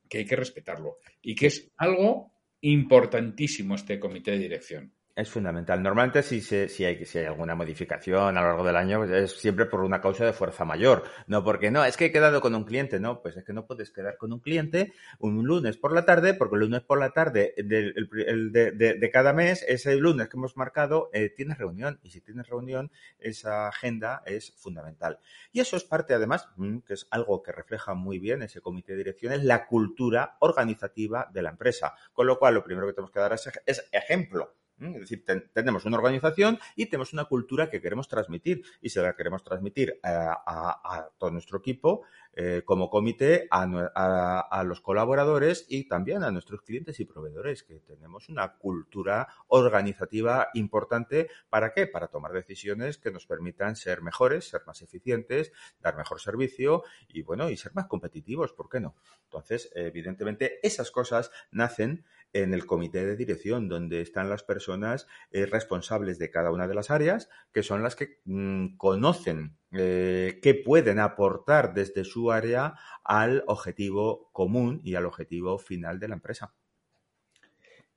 que 0.08 0.20
hay 0.20 0.26
que 0.26 0.36
respetarlo 0.36 0.98
y 1.22 1.34
que 1.34 1.48
es 1.48 1.72
algo 1.78 2.34
importantísimo 2.62 3.76
este 3.76 4.00
comité 4.00 4.32
de 4.32 4.40
dirección. 4.40 4.94
Es 5.20 5.30
fundamental. 5.30 5.84
Normalmente 5.84 6.24
si, 6.24 6.40
si, 6.40 6.86
hay, 6.86 7.04
si 7.04 7.20
alguna 7.20 7.54
modificación 7.54 8.38
a 8.38 8.42
lo 8.42 8.48
largo 8.48 8.64
del 8.64 8.78
año 8.78 9.00
pues 9.00 9.12
es 9.12 9.32
siempre 9.34 9.66
por 9.66 9.82
una 9.82 10.00
causa 10.00 10.24
de 10.24 10.32
fuerza 10.32 10.64
mayor. 10.64 11.04
No 11.28 11.44
porque 11.44 11.72
no, 11.72 11.84
es 11.84 11.98
que 11.98 12.06
he 12.06 12.12
quedado 12.14 12.40
con 12.40 12.56
un 12.56 12.64
cliente. 12.64 13.02
No, 13.02 13.22
pues 13.22 13.36
es 13.36 13.44
que 13.44 13.52
no 13.52 13.68
puedes 13.68 13.92
quedar 13.92 14.16
con 14.16 14.32
un 14.32 14.40
cliente 14.40 14.94
un 15.20 15.46
lunes 15.46 15.76
por 15.76 15.92
la 15.92 16.06
tarde 16.06 16.36
porque 16.36 16.56
el 16.56 16.62
lunes 16.62 16.84
por 16.84 17.02
la 17.02 17.10
tarde 17.10 17.54
de, 17.58 17.92
de, 17.92 19.12
cada 19.12 19.34
mes, 19.34 19.66
ese 19.68 19.98
lunes 19.98 20.30
que 20.30 20.38
hemos 20.38 20.56
marcado, 20.56 21.10
eh, 21.12 21.28
tienes 21.36 21.58
reunión. 21.58 22.00
Y 22.02 22.12
si 22.12 22.22
tienes 22.22 22.48
reunión, 22.48 22.90
esa 23.20 23.68
agenda 23.68 24.24
es 24.26 24.54
fundamental. 24.56 25.20
Y 25.52 25.60
eso 25.60 25.76
es 25.76 25.84
parte 25.84 26.14
además, 26.14 26.48
mm, 26.56 26.78
que 26.88 26.94
es 26.94 27.08
algo 27.12 27.44
que 27.44 27.52
refleja 27.52 27.94
muy 27.94 28.20
bien 28.20 28.42
ese 28.42 28.62
comité 28.62 28.94
de 28.94 29.00
dirección, 29.00 29.34
es 29.34 29.44
la 29.44 29.68
cultura 29.68 30.38
organizativa 30.40 31.30
de 31.34 31.42
la 31.42 31.50
empresa. 31.50 31.94
Con 32.14 32.26
lo 32.26 32.40
cual, 32.40 32.54
lo 32.54 32.64
primero 32.64 32.88
que 32.88 32.94
tenemos 32.94 33.12
que 33.12 33.20
dar 33.20 33.34
es 33.66 33.90
ejemplo 33.92 34.54
es 34.80 35.02
decir, 35.02 35.26
tenemos 35.54 35.86
una 35.86 35.98
organización 35.98 36.60
y 36.76 36.86
tenemos 36.86 37.14
una 37.14 37.26
cultura 37.26 37.70
que 37.70 37.82
queremos 37.82 38.08
transmitir 38.08 38.64
y 38.82 38.90
se 38.90 39.02
la 39.02 39.16
queremos 39.16 39.44
transmitir 39.44 40.00
a, 40.04 41.10
todo 41.18 41.32
nuestro 41.32 41.58
equipo 41.58 42.04
eh, 42.34 42.62
como 42.64 42.90
comité, 42.90 43.48
a, 43.52 44.64
los 44.66 44.82
colaboradores 44.82 45.66
y 45.68 45.88
también 45.88 46.24
a 46.24 46.32
nuestros 46.32 46.62
clientes 46.62 47.00
y 47.00 47.06
proveedores, 47.06 47.64
que 47.64 47.80
tenemos 47.80 48.30
una 48.30 48.56
cultura 48.58 49.28
organizativa 49.48 50.48
importante. 50.54 51.30
¿Para 51.50 51.74
qué? 51.74 51.88
Para 51.88 52.08
tomar 52.08 52.32
decisiones 52.32 52.98
que 52.98 53.12
nos 53.12 53.26
permitan 53.26 53.76
ser 53.76 54.02
mejores, 54.02 54.48
ser 54.48 54.62
más 54.66 54.82
eficientes, 54.82 55.52
dar 55.82 55.98
mejor 55.98 56.22
servicio 56.22 56.84
y, 57.08 57.24
bueno, 57.24 57.50
y 57.50 57.58
ser 57.58 57.74
más 57.74 57.88
competitivos, 57.88 58.54
¿por 58.54 58.70
qué 58.70 58.80
no? 58.80 58.96
Entonces, 59.24 59.72
evidentemente, 59.76 60.66
esas 60.66 60.92
cosas 60.92 61.32
nacen 61.52 62.06
en 62.34 62.54
el 62.54 62.66
comité 62.66 63.06
de 63.06 63.16
dirección, 63.16 63.68
donde 63.68 64.02
están 64.02 64.30
las 64.30 64.44
personas 64.44 65.08
eh, 65.32 65.46
responsables 65.46 66.20
de 66.20 66.30
cada 66.30 66.52
una 66.52 66.68
de 66.68 66.76
las 66.76 66.92
áreas, 66.92 67.30
que 67.52 67.64
son 67.64 67.84
las 67.84 67.96
que 67.96 68.20
mm, 68.26 68.78
conocen 68.78 69.58
eh, 69.72 70.40
qué 70.42 70.56
pueden 70.56 71.00
aportar 71.00 71.74
desde 71.74 72.04
su 72.04 72.32
área 72.32 72.76
al 73.04 73.44
objetivo 73.48 74.30
común 74.32 74.82
y 74.84 74.96
al 74.96 75.06
objetivo 75.06 75.58
final 75.58 76.00
de 76.00 76.08
la 76.08 76.16
empresa. 76.16 76.54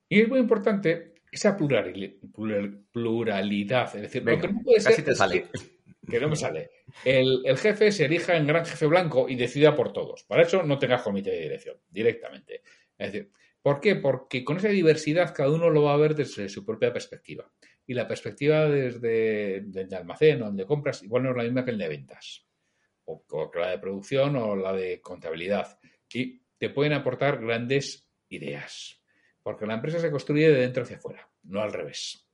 Y 0.08 0.20
es 0.20 0.28
muy 0.28 0.40
importante 0.40 1.14
esa 1.30 1.56
pluralidad, 1.56 3.96
es 3.96 4.02
decir, 4.02 4.22
lo 4.22 4.38
que 4.38 4.48
no 4.48 4.60
puede 4.62 4.80
ser 4.80 5.02
te 5.02 5.14
sale. 5.14 5.46
Que, 6.06 6.20
no 6.20 6.28
me 6.28 6.36
sale. 6.36 6.70
El, 7.04 7.42
el, 7.46 7.56
jefe 7.56 7.92
se 7.92 8.06
elija 8.06 8.36
en 8.36 8.46
gran 8.46 8.66
jefe 8.66 8.86
blanco 8.86 9.28
y 9.28 9.36
decida 9.36 9.74
por 9.74 9.92
todos. 9.92 10.24
Para 10.24 10.42
eso 10.42 10.62
no 10.64 10.78
tengas 10.78 11.02
comité 11.02 11.30
de 11.30 11.40
dirección, 11.40 11.76
directamente. 11.88 12.62
Es 12.98 13.12
decir, 13.12 13.30
¿Por 13.62 13.80
qué? 13.80 13.96
Porque 13.96 14.44
con 14.44 14.56
esa 14.56 14.68
diversidad 14.68 15.32
cada 15.34 15.50
uno 15.50 15.70
lo 15.70 15.84
va 15.84 15.94
a 15.94 15.98
ver 15.98 16.14
desde 16.14 16.48
su 16.48 16.64
propia 16.64 16.92
perspectiva. 16.92 17.50
Y 17.86 17.94
la 17.94 18.08
perspectiva 18.08 18.68
desde, 18.68 19.58
el 19.58 19.94
almacén 19.94 20.42
o 20.42 20.48
el 20.48 20.56
de 20.56 20.66
compras 20.66 21.02
igual 21.02 21.22
no 21.22 21.30
es 21.30 21.36
la 21.36 21.42
misma 21.44 21.64
que 21.64 21.70
el 21.70 21.78
de 21.78 21.88
ventas, 21.88 22.46
o, 23.04 23.24
la 23.54 23.70
de 23.70 23.78
producción 23.78 24.36
o 24.36 24.56
la 24.56 24.72
de 24.72 25.00
contabilidad. 25.00 25.78
Y 26.12 26.42
te 26.58 26.70
pueden 26.70 26.92
aportar 26.92 27.40
grandes 27.40 28.08
ideas. 28.28 29.00
Porque 29.42 29.66
la 29.66 29.74
empresa 29.74 29.98
se 29.98 30.10
construye 30.10 30.50
de 30.50 30.60
dentro 30.60 30.82
hacia 30.82 30.96
afuera, 30.96 31.28
no 31.44 31.60
al 31.60 31.72
revés. 31.72 32.28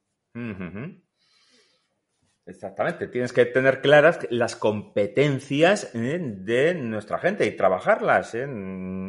Exactamente, 2.48 3.08
tienes 3.08 3.34
que 3.34 3.44
tener 3.44 3.82
claras 3.82 4.26
las 4.30 4.56
competencias 4.56 5.94
¿eh? 5.94 6.18
de 6.18 6.72
nuestra 6.72 7.18
gente 7.18 7.44
y 7.44 7.54
trabajarlas. 7.54 8.34
¿eh? 8.34 8.46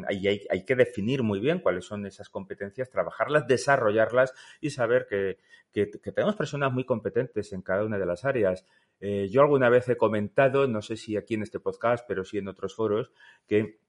hay, 0.09 0.45
hay, 0.49 0.65
que 0.65 0.75
definir 0.75 1.23
muy 1.23 1.39
bien 1.39 1.59
cuáles 1.59 1.85
son 1.85 2.05
esas 2.05 2.27
competencias, 2.27 2.89
trabajarlas, 2.89 3.47
desarrollarlas 3.47 4.33
y 4.59 4.71
saber 4.71 5.07
que, 5.09 5.37
que, 5.71 5.85
tenemos 6.11 6.35
personas 6.35 6.73
muy 6.73 6.83
competentes 6.83 7.53
en 7.53 7.61
cada 7.61 7.85
una 7.85 7.97
de 7.97 8.05
las 8.05 8.25
áreas. 8.25 8.65
Eh, 8.99 9.29
yo 9.31 9.39
alguna 9.39 9.69
vez 9.69 9.87
he 9.87 9.95
comentado, 9.95 10.67
no 10.67 10.81
sé 10.81 10.97
si 10.97 11.15
aquí 11.15 11.35
en 11.35 11.43
este 11.43 11.61
podcast, 11.61 12.03
pero 12.05 12.25
sí 12.25 12.39
en 12.39 12.49
otros 12.49 12.75
foros, 12.75 13.13
que 13.47 13.79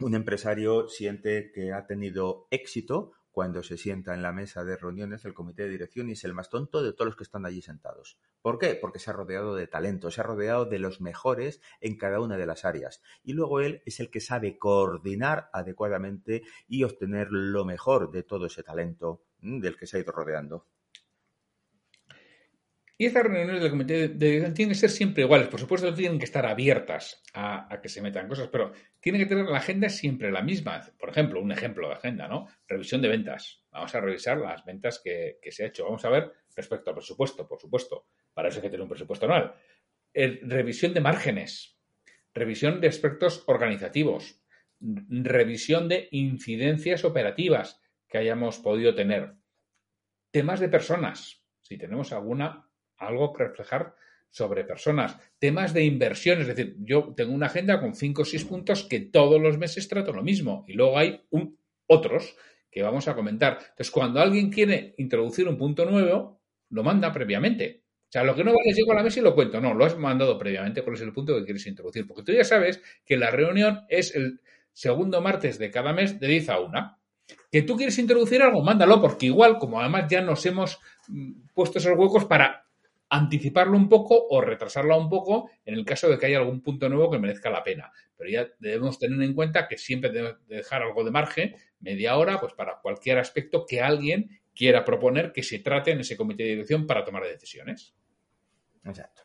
un 0.00 0.14
empresario 0.14 0.88
siente 0.88 1.52
que 1.52 1.74
ha 1.74 1.86
tenido 1.86 2.46
éxito 2.50 3.12
cuando 3.34 3.64
se 3.64 3.76
sienta 3.76 4.14
en 4.14 4.22
la 4.22 4.32
mesa 4.32 4.64
de 4.64 4.76
reuniones 4.76 5.24
del 5.24 5.34
comité 5.34 5.64
de 5.64 5.70
dirección 5.70 6.08
y 6.08 6.12
es 6.12 6.22
el 6.22 6.34
más 6.34 6.50
tonto 6.50 6.84
de 6.84 6.92
todos 6.92 7.06
los 7.06 7.16
que 7.16 7.24
están 7.24 7.44
allí 7.44 7.62
sentados. 7.62 8.16
¿Por 8.40 8.60
qué? 8.60 8.78
Porque 8.80 9.00
se 9.00 9.10
ha 9.10 9.12
rodeado 9.12 9.56
de 9.56 9.66
talento, 9.66 10.12
se 10.12 10.20
ha 10.20 10.24
rodeado 10.24 10.66
de 10.66 10.78
los 10.78 11.00
mejores 11.00 11.60
en 11.80 11.98
cada 11.98 12.20
una 12.20 12.36
de 12.36 12.46
las 12.46 12.64
áreas. 12.64 13.02
Y 13.24 13.32
luego 13.32 13.60
él 13.60 13.82
es 13.86 13.98
el 13.98 14.08
que 14.08 14.20
sabe 14.20 14.56
coordinar 14.56 15.50
adecuadamente 15.52 16.44
y 16.68 16.84
obtener 16.84 17.26
lo 17.32 17.64
mejor 17.64 18.12
de 18.12 18.22
todo 18.22 18.46
ese 18.46 18.62
talento 18.62 19.24
del 19.40 19.76
que 19.76 19.88
se 19.88 19.96
ha 19.96 20.00
ido 20.00 20.12
rodeando. 20.12 20.68
Y 22.96 23.06
esas 23.06 23.24
reuniones 23.24 23.60
del 23.60 23.70
comité 23.70 24.08
de 24.08 24.26
dirección 24.26 24.54
tienen 24.54 24.72
que 24.72 24.78
ser 24.78 24.90
siempre 24.90 25.24
iguales. 25.24 25.48
Por 25.48 25.58
supuesto, 25.58 25.92
tienen 25.92 26.18
que 26.18 26.26
estar 26.26 26.46
abiertas 26.46 27.22
a, 27.34 27.80
que 27.82 27.88
se 27.88 28.00
metan 28.00 28.28
cosas, 28.28 28.48
pero 28.48 28.72
tiene 29.00 29.18
que 29.18 29.26
tener 29.26 29.46
la 29.46 29.58
agenda 29.58 29.88
siempre 29.88 30.30
la 30.30 30.42
misma. 30.42 30.80
Por 30.96 31.08
ejemplo, 31.08 31.40
un 31.40 31.50
ejemplo 31.50 31.88
de 31.88 31.94
agenda, 31.94 32.28
¿no? 32.28 32.46
Revisión 32.68 33.02
de 33.02 33.08
ventas. 33.08 33.64
Vamos 33.72 33.92
a 33.96 34.00
revisar 34.00 34.38
las 34.38 34.64
ventas 34.64 35.00
que, 35.02 35.38
se 35.50 35.64
ha 35.64 35.66
hecho. 35.66 35.84
Vamos 35.84 36.04
a 36.04 36.10
ver 36.10 36.32
respecto 36.54 36.90
al 36.90 36.94
presupuesto, 36.94 37.48
por 37.48 37.58
supuesto. 37.58 38.06
Para 38.32 38.48
eso 38.48 38.58
hay 38.58 38.62
que 38.62 38.70
tener 38.70 38.82
un 38.82 38.88
presupuesto 38.88 39.26
anual. 39.26 39.54
Eh, 40.12 40.38
revisión 40.44 40.94
de 40.94 41.00
márgenes. 41.00 41.76
Revisión 42.32 42.80
de 42.80 42.86
aspectos 42.86 43.42
organizativos. 43.48 44.40
Revisión 44.78 45.88
de 45.88 46.06
incidencias 46.12 47.04
operativas 47.04 47.80
que 48.06 48.18
hayamos 48.18 48.60
podido 48.60 48.94
tener. 48.94 49.34
Temas 50.30 50.60
de 50.60 50.68
personas. 50.68 51.44
Si 51.60 51.76
tenemos 51.76 52.12
alguna 52.12 52.68
algo 53.06 53.32
que 53.32 53.44
reflejar 53.44 53.94
sobre 54.30 54.64
personas. 54.64 55.16
Temas 55.38 55.72
de 55.72 55.84
inversión, 55.84 56.40
es 56.40 56.48
decir, 56.48 56.76
yo 56.80 57.14
tengo 57.16 57.32
una 57.32 57.46
agenda 57.46 57.80
con 57.80 57.94
cinco 57.94 58.22
o 58.22 58.24
seis 58.24 58.44
puntos 58.44 58.82
que 58.82 58.98
todos 58.98 59.40
los 59.40 59.58
meses 59.58 59.86
trato 59.88 60.12
lo 60.12 60.24
mismo 60.24 60.64
y 60.66 60.72
luego 60.72 60.98
hay 60.98 61.24
otros 61.86 62.36
que 62.68 62.82
vamos 62.82 63.06
a 63.06 63.14
comentar. 63.14 63.58
Entonces, 63.60 63.92
cuando 63.92 64.20
alguien 64.20 64.50
quiere 64.50 64.94
introducir 64.98 65.46
un 65.46 65.56
punto 65.56 65.84
nuevo, 65.84 66.40
lo 66.70 66.82
manda 66.82 67.12
previamente. 67.12 67.84
O 67.86 68.10
sea, 68.10 68.24
lo 68.24 68.34
que 68.34 68.42
no 68.42 68.52
vale 68.52 68.70
es 68.70 68.76
llego 68.76 68.90
a 68.90 68.96
la 68.96 69.04
mesa 69.04 69.20
y 69.20 69.22
lo 69.22 69.36
cuento. 69.36 69.60
No, 69.60 69.72
lo 69.72 69.84
has 69.84 69.96
mandado 69.96 70.36
previamente 70.36 70.82
cuál 70.82 70.96
es 70.96 71.02
el 71.02 71.12
punto 71.12 71.36
que 71.36 71.44
quieres 71.44 71.64
introducir. 71.68 72.04
Porque 72.04 72.24
tú 72.24 72.32
ya 72.32 72.42
sabes 72.42 72.82
que 73.04 73.16
la 73.16 73.30
reunión 73.30 73.84
es 73.88 74.16
el 74.16 74.40
segundo 74.72 75.20
martes 75.20 75.58
de 75.60 75.70
cada 75.70 75.92
mes 75.92 76.18
de 76.18 76.26
10 76.26 76.48
a 76.48 76.58
1. 76.58 76.98
Que 77.52 77.62
tú 77.62 77.76
quieres 77.76 77.96
introducir 77.98 78.42
algo, 78.42 78.64
mándalo, 78.64 79.00
porque 79.00 79.26
igual, 79.26 79.58
como 79.58 79.80
además 79.80 80.06
ya 80.10 80.20
nos 80.20 80.44
hemos 80.44 80.80
mm, 81.06 81.46
puesto 81.54 81.78
esos 81.78 81.96
huecos 81.96 82.24
para 82.24 82.63
anticiparlo 83.10 83.76
un 83.76 83.88
poco 83.88 84.26
o 84.28 84.40
retrasarlo 84.40 84.96
un 84.98 85.08
poco 85.08 85.50
en 85.64 85.74
el 85.74 85.84
caso 85.84 86.08
de 86.08 86.18
que 86.18 86.26
haya 86.26 86.38
algún 86.38 86.62
punto 86.62 86.88
nuevo 86.88 87.10
que 87.10 87.18
merezca 87.18 87.50
la 87.50 87.62
pena. 87.62 87.92
Pero 88.16 88.30
ya 88.30 88.48
debemos 88.58 88.98
tener 88.98 89.20
en 89.22 89.34
cuenta 89.34 89.68
que 89.68 89.78
siempre 89.78 90.10
debemos 90.10 90.46
dejar 90.46 90.82
algo 90.82 91.04
de 91.04 91.10
margen, 91.10 91.56
media 91.80 92.16
hora, 92.16 92.40
pues 92.40 92.54
para 92.54 92.80
cualquier 92.80 93.18
aspecto 93.18 93.66
que 93.66 93.80
alguien 93.80 94.40
quiera 94.54 94.84
proponer 94.84 95.32
que 95.32 95.42
se 95.42 95.58
trate 95.58 95.90
en 95.90 96.00
ese 96.00 96.16
comité 96.16 96.44
de 96.44 96.50
dirección 96.50 96.86
para 96.86 97.04
tomar 97.04 97.24
decisiones. 97.24 97.94
Exacto. 98.84 99.22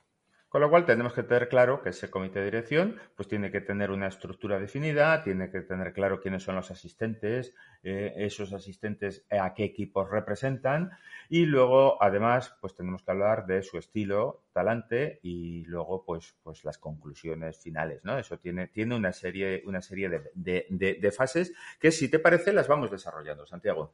Con 0.50 0.62
lo 0.62 0.70
cual 0.72 0.86
tenemos 0.86 1.14
que 1.14 1.22
tener 1.22 1.48
claro 1.48 1.84
que 1.84 1.90
ese 1.90 2.10
comité 2.10 2.40
de 2.40 2.46
dirección 2.46 3.00
pues 3.16 3.28
tiene 3.28 3.52
que 3.52 3.62
tener 3.62 3.92
una 3.92 4.08
estructura 4.08 4.60
definida, 4.60 5.22
tiene 5.24 5.52
que 5.52 5.62
tener 5.62 5.94
claro 5.94 6.20
quiénes 6.20 6.42
son 6.42 6.56
los 6.56 6.72
asistentes, 6.72 7.54
eh, 7.84 8.14
esos 8.18 8.52
asistentes 8.52 9.28
a 9.30 9.54
qué 9.54 9.64
equipos 9.64 10.10
representan 10.10 10.90
y 11.30 11.46
luego 11.46 12.02
además 12.02 12.58
pues 12.62 12.74
tenemos 12.74 13.04
que 13.04 13.12
hablar 13.12 13.46
de 13.46 13.62
su 13.62 13.78
estilo, 13.78 14.44
talante 14.52 15.20
y 15.22 15.66
luego 15.66 16.04
pues, 16.04 16.36
pues 16.42 16.66
las 16.66 16.80
conclusiones 16.80 17.60
finales, 17.62 18.04
¿no? 18.04 18.18
Eso 18.18 18.40
tiene, 18.40 18.68
tiene 18.68 18.96
una 18.96 19.14
serie, 19.14 19.62
una 19.68 19.82
serie 19.82 20.10
de, 20.34 20.66
de 20.70 21.12
fases 21.12 21.54
que 21.80 21.92
si 21.92 22.10
te 22.10 22.18
parece 22.18 22.54
las 22.54 22.68
vamos 22.68 22.90
desarrollando, 22.90 23.46
Santiago. 23.46 23.94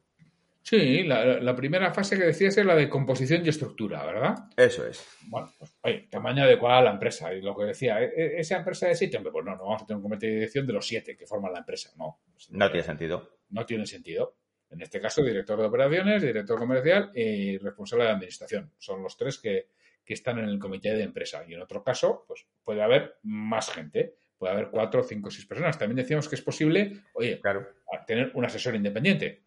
Sí, 0.68 1.04
la, 1.04 1.54
primera 1.54 1.94
fase 1.94 2.18
que 2.18 2.24
decías 2.24 2.58
es 2.58 2.66
la 2.66 2.74
de 2.74 2.88
composición 2.88 3.46
y 3.46 3.50
estructura, 3.50 4.04
¿verdad? 4.04 4.34
Eso 4.56 4.84
es. 4.84 5.06
Bueno, 5.28 5.52
pues, 5.56 5.72
oye, 5.82 6.08
tamaño 6.10 6.42
adecuado 6.42 6.80
a 6.80 6.82
la 6.82 6.90
empresa. 6.90 7.32
Y 7.32 7.40
lo 7.40 7.56
que 7.56 7.66
decía, 7.66 8.02
¿e, 8.02 8.06
e, 8.06 8.40
¿esa 8.40 8.56
empresa 8.56 8.88
de 8.88 8.96
siete? 8.96 9.20
Pues 9.20 9.44
no, 9.44 9.54
no 9.54 9.62
vamos 9.62 9.82
a 9.82 9.86
tener 9.86 9.98
un 9.98 10.02
comité 10.02 10.26
de 10.26 10.32
dirección 10.32 10.66
de 10.66 10.72
los 10.72 10.84
siete 10.84 11.16
que 11.16 11.24
forman 11.24 11.52
la 11.52 11.60
empresa. 11.60 11.92
No. 11.96 12.18
No 12.50 12.68
tiene 12.68 12.84
sentido. 12.84 13.38
No 13.50 13.64
tiene 13.64 13.86
sentido. 13.86 14.38
En 14.68 14.82
este 14.82 15.00
caso, 15.00 15.22
director 15.22 15.56
de 15.56 15.66
operaciones, 15.66 16.20
director 16.20 16.58
comercial 16.58 17.12
y 17.14 17.58
responsable 17.58 18.06
de 18.06 18.10
administración. 18.10 18.72
Son 18.76 19.04
los 19.04 19.16
tres 19.16 19.38
que, 19.38 19.68
que 20.04 20.14
están 20.14 20.40
en 20.40 20.46
el 20.46 20.58
comité 20.58 20.96
de 20.96 21.04
empresa. 21.04 21.44
Y 21.46 21.54
en 21.54 21.62
otro 21.62 21.84
caso, 21.84 22.24
pues 22.26 22.44
puede 22.64 22.82
haber 22.82 23.18
más 23.22 23.70
gente. 23.70 24.16
Puede 24.36 24.52
haber 24.52 24.70
cuatro, 24.70 25.04
cinco, 25.04 25.30
seis 25.30 25.46
personas. 25.46 25.78
También 25.78 25.98
decíamos 25.98 26.28
que 26.28 26.34
es 26.34 26.42
posible, 26.42 27.04
oye, 27.14 27.40
claro. 27.40 27.68
tener 28.04 28.32
un 28.34 28.44
asesor 28.44 28.74
independiente 28.74 29.45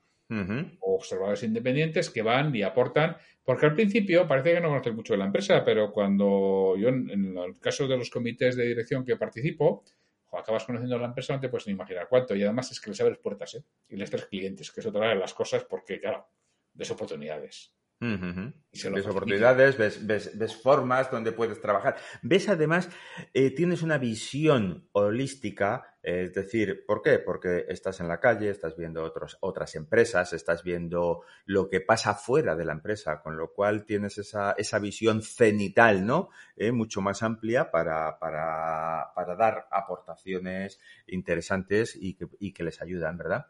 observadores 0.82 1.44
independientes 1.44 2.10
que 2.10 2.22
van 2.22 2.56
y 2.56 2.62
aportan, 2.62 3.18
porque 3.44 3.66
al 3.66 3.74
principio 3.74 4.28
parece 4.28 4.54
que 4.54 4.62
no 4.62 4.70
conoces 4.70 4.94
mucho 4.94 5.14
de 5.14 5.20
la 5.20 5.26
empresa, 5.26 5.66
pero 5.66 5.92
cuando 5.92 6.76
yo, 6.78 6.90
en, 6.90 7.36
el 7.38 7.60
caso 7.60 7.88
de 7.88 7.98
los 7.98 8.10
comités 8.10 8.56
de 8.56 8.68
dirección 8.68 9.04
que 9.04 9.18
participo, 9.18 9.84
acabas 10.32 10.66
conociendo 10.66 10.96
a 10.98 11.00
la 11.00 11.08
empresa, 11.08 11.34
no 11.34 11.40
te 11.40 11.50
puedes 11.50 11.66
ni 11.66 11.74
imaginar 11.74 12.08
cuánto. 12.08 12.36
Y 12.36 12.44
además 12.44 12.72
es 12.72 12.80
que 12.80 12.92
les 12.92 13.02
abres 13.02 13.18
puertas, 13.18 13.56
¿eh? 13.56 13.64
Y 13.88 13.96
les 13.96 14.10
traes 14.10 14.28
clientes, 14.28 14.72
que 14.72 14.82
es 14.82 14.86
otra 14.86 15.10
de 15.10 15.16
las 15.16 15.34
cosas, 15.34 15.66
porque, 15.66 16.00
claro, 16.00 16.28
ves 16.74 16.92
oportunidades. 16.92 17.74
Ves 18.02 19.08
oportunidades, 19.08 19.78
ves, 19.78 20.08
ves, 20.08 20.56
formas 20.56 21.12
donde 21.12 21.34
puedes 21.34 21.60
trabajar. 21.60 21.98
Ves 22.22 22.48
además, 22.48 22.90
eh, 23.34 23.52
tienes 23.52 23.82
una 23.82 23.98
visión 23.98 24.88
holística, 24.94 25.98
eh, 26.02 26.24
es 26.26 26.34
decir, 26.34 26.86
¿por 26.86 27.02
qué? 27.02 27.20
Porque 27.20 27.66
estás 27.68 28.00
en 28.00 28.08
la 28.08 28.22
calle, 28.22 28.50
estás 28.50 28.78
viendo 28.78 29.04
otros, 29.04 29.38
otras 29.42 29.76
empresas, 29.76 30.32
estás 30.32 30.64
viendo 30.64 31.24
lo 31.46 31.68
que 31.68 31.82
pasa 31.82 32.14
fuera 32.14 32.56
de 32.56 32.64
la 32.64 32.72
empresa, 32.72 33.22
con 33.22 33.36
lo 33.36 33.52
cual 33.52 33.86
tienes 33.86 34.18
esa, 34.18 34.54
esa 34.54 34.80
visión 34.80 35.22
cenital, 35.22 36.06
¿no? 36.06 36.30
Eh, 36.56 36.72
mucho 36.72 37.02
más 37.02 37.22
amplia 37.22 37.70
para, 37.70 38.18
para, 38.18 39.12
para, 39.14 39.36
dar 39.36 39.68
aportaciones 39.72 40.80
interesantes 41.08 41.98
y 42.00 42.14
que, 42.14 42.28
y 42.40 42.54
que 42.54 42.64
les 42.64 42.82
ayudan, 42.82 43.18
¿verdad? 43.18 43.48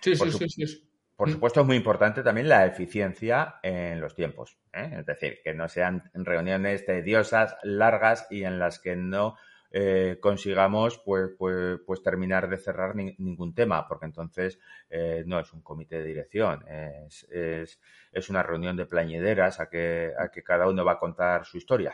Sí, 0.00 0.16
sí, 0.16 0.30
sí, 0.32 0.48
sí. 0.48 0.93
Por 1.16 1.28
mm. 1.28 1.32
supuesto, 1.32 1.60
es 1.60 1.66
muy 1.66 1.76
importante 1.76 2.22
también 2.22 2.48
la 2.48 2.66
eficiencia 2.66 3.56
en 3.62 4.00
los 4.00 4.14
tiempos. 4.14 4.58
¿eh? 4.72 4.96
Es 4.98 5.06
decir, 5.06 5.40
que 5.42 5.54
no 5.54 5.68
sean 5.68 6.10
reuniones 6.12 6.84
tediosas, 6.84 7.56
largas 7.62 8.26
y 8.30 8.44
en 8.44 8.58
las 8.58 8.78
que 8.80 8.96
no 8.96 9.36
eh, 9.70 10.18
consigamos 10.20 10.98
pues, 11.04 11.30
pues, 11.36 11.80
pues, 11.84 12.02
terminar 12.02 12.48
de 12.48 12.58
cerrar 12.58 12.94
ningún 12.94 13.54
tema, 13.54 13.88
porque 13.88 14.06
entonces 14.06 14.58
eh, 14.88 15.24
no 15.26 15.40
es 15.40 15.52
un 15.52 15.62
comité 15.62 15.98
de 15.98 16.04
dirección, 16.04 16.64
es, 16.68 17.24
es, 17.24 17.80
es, 18.12 18.30
una 18.30 18.44
reunión 18.44 18.76
de 18.76 18.86
plañideras 18.86 19.58
a 19.58 19.68
que, 19.68 20.12
a 20.16 20.28
que 20.28 20.44
cada 20.44 20.68
uno 20.68 20.84
va 20.84 20.92
a 20.92 20.98
contar 21.00 21.44
su 21.44 21.56
historia. 21.56 21.92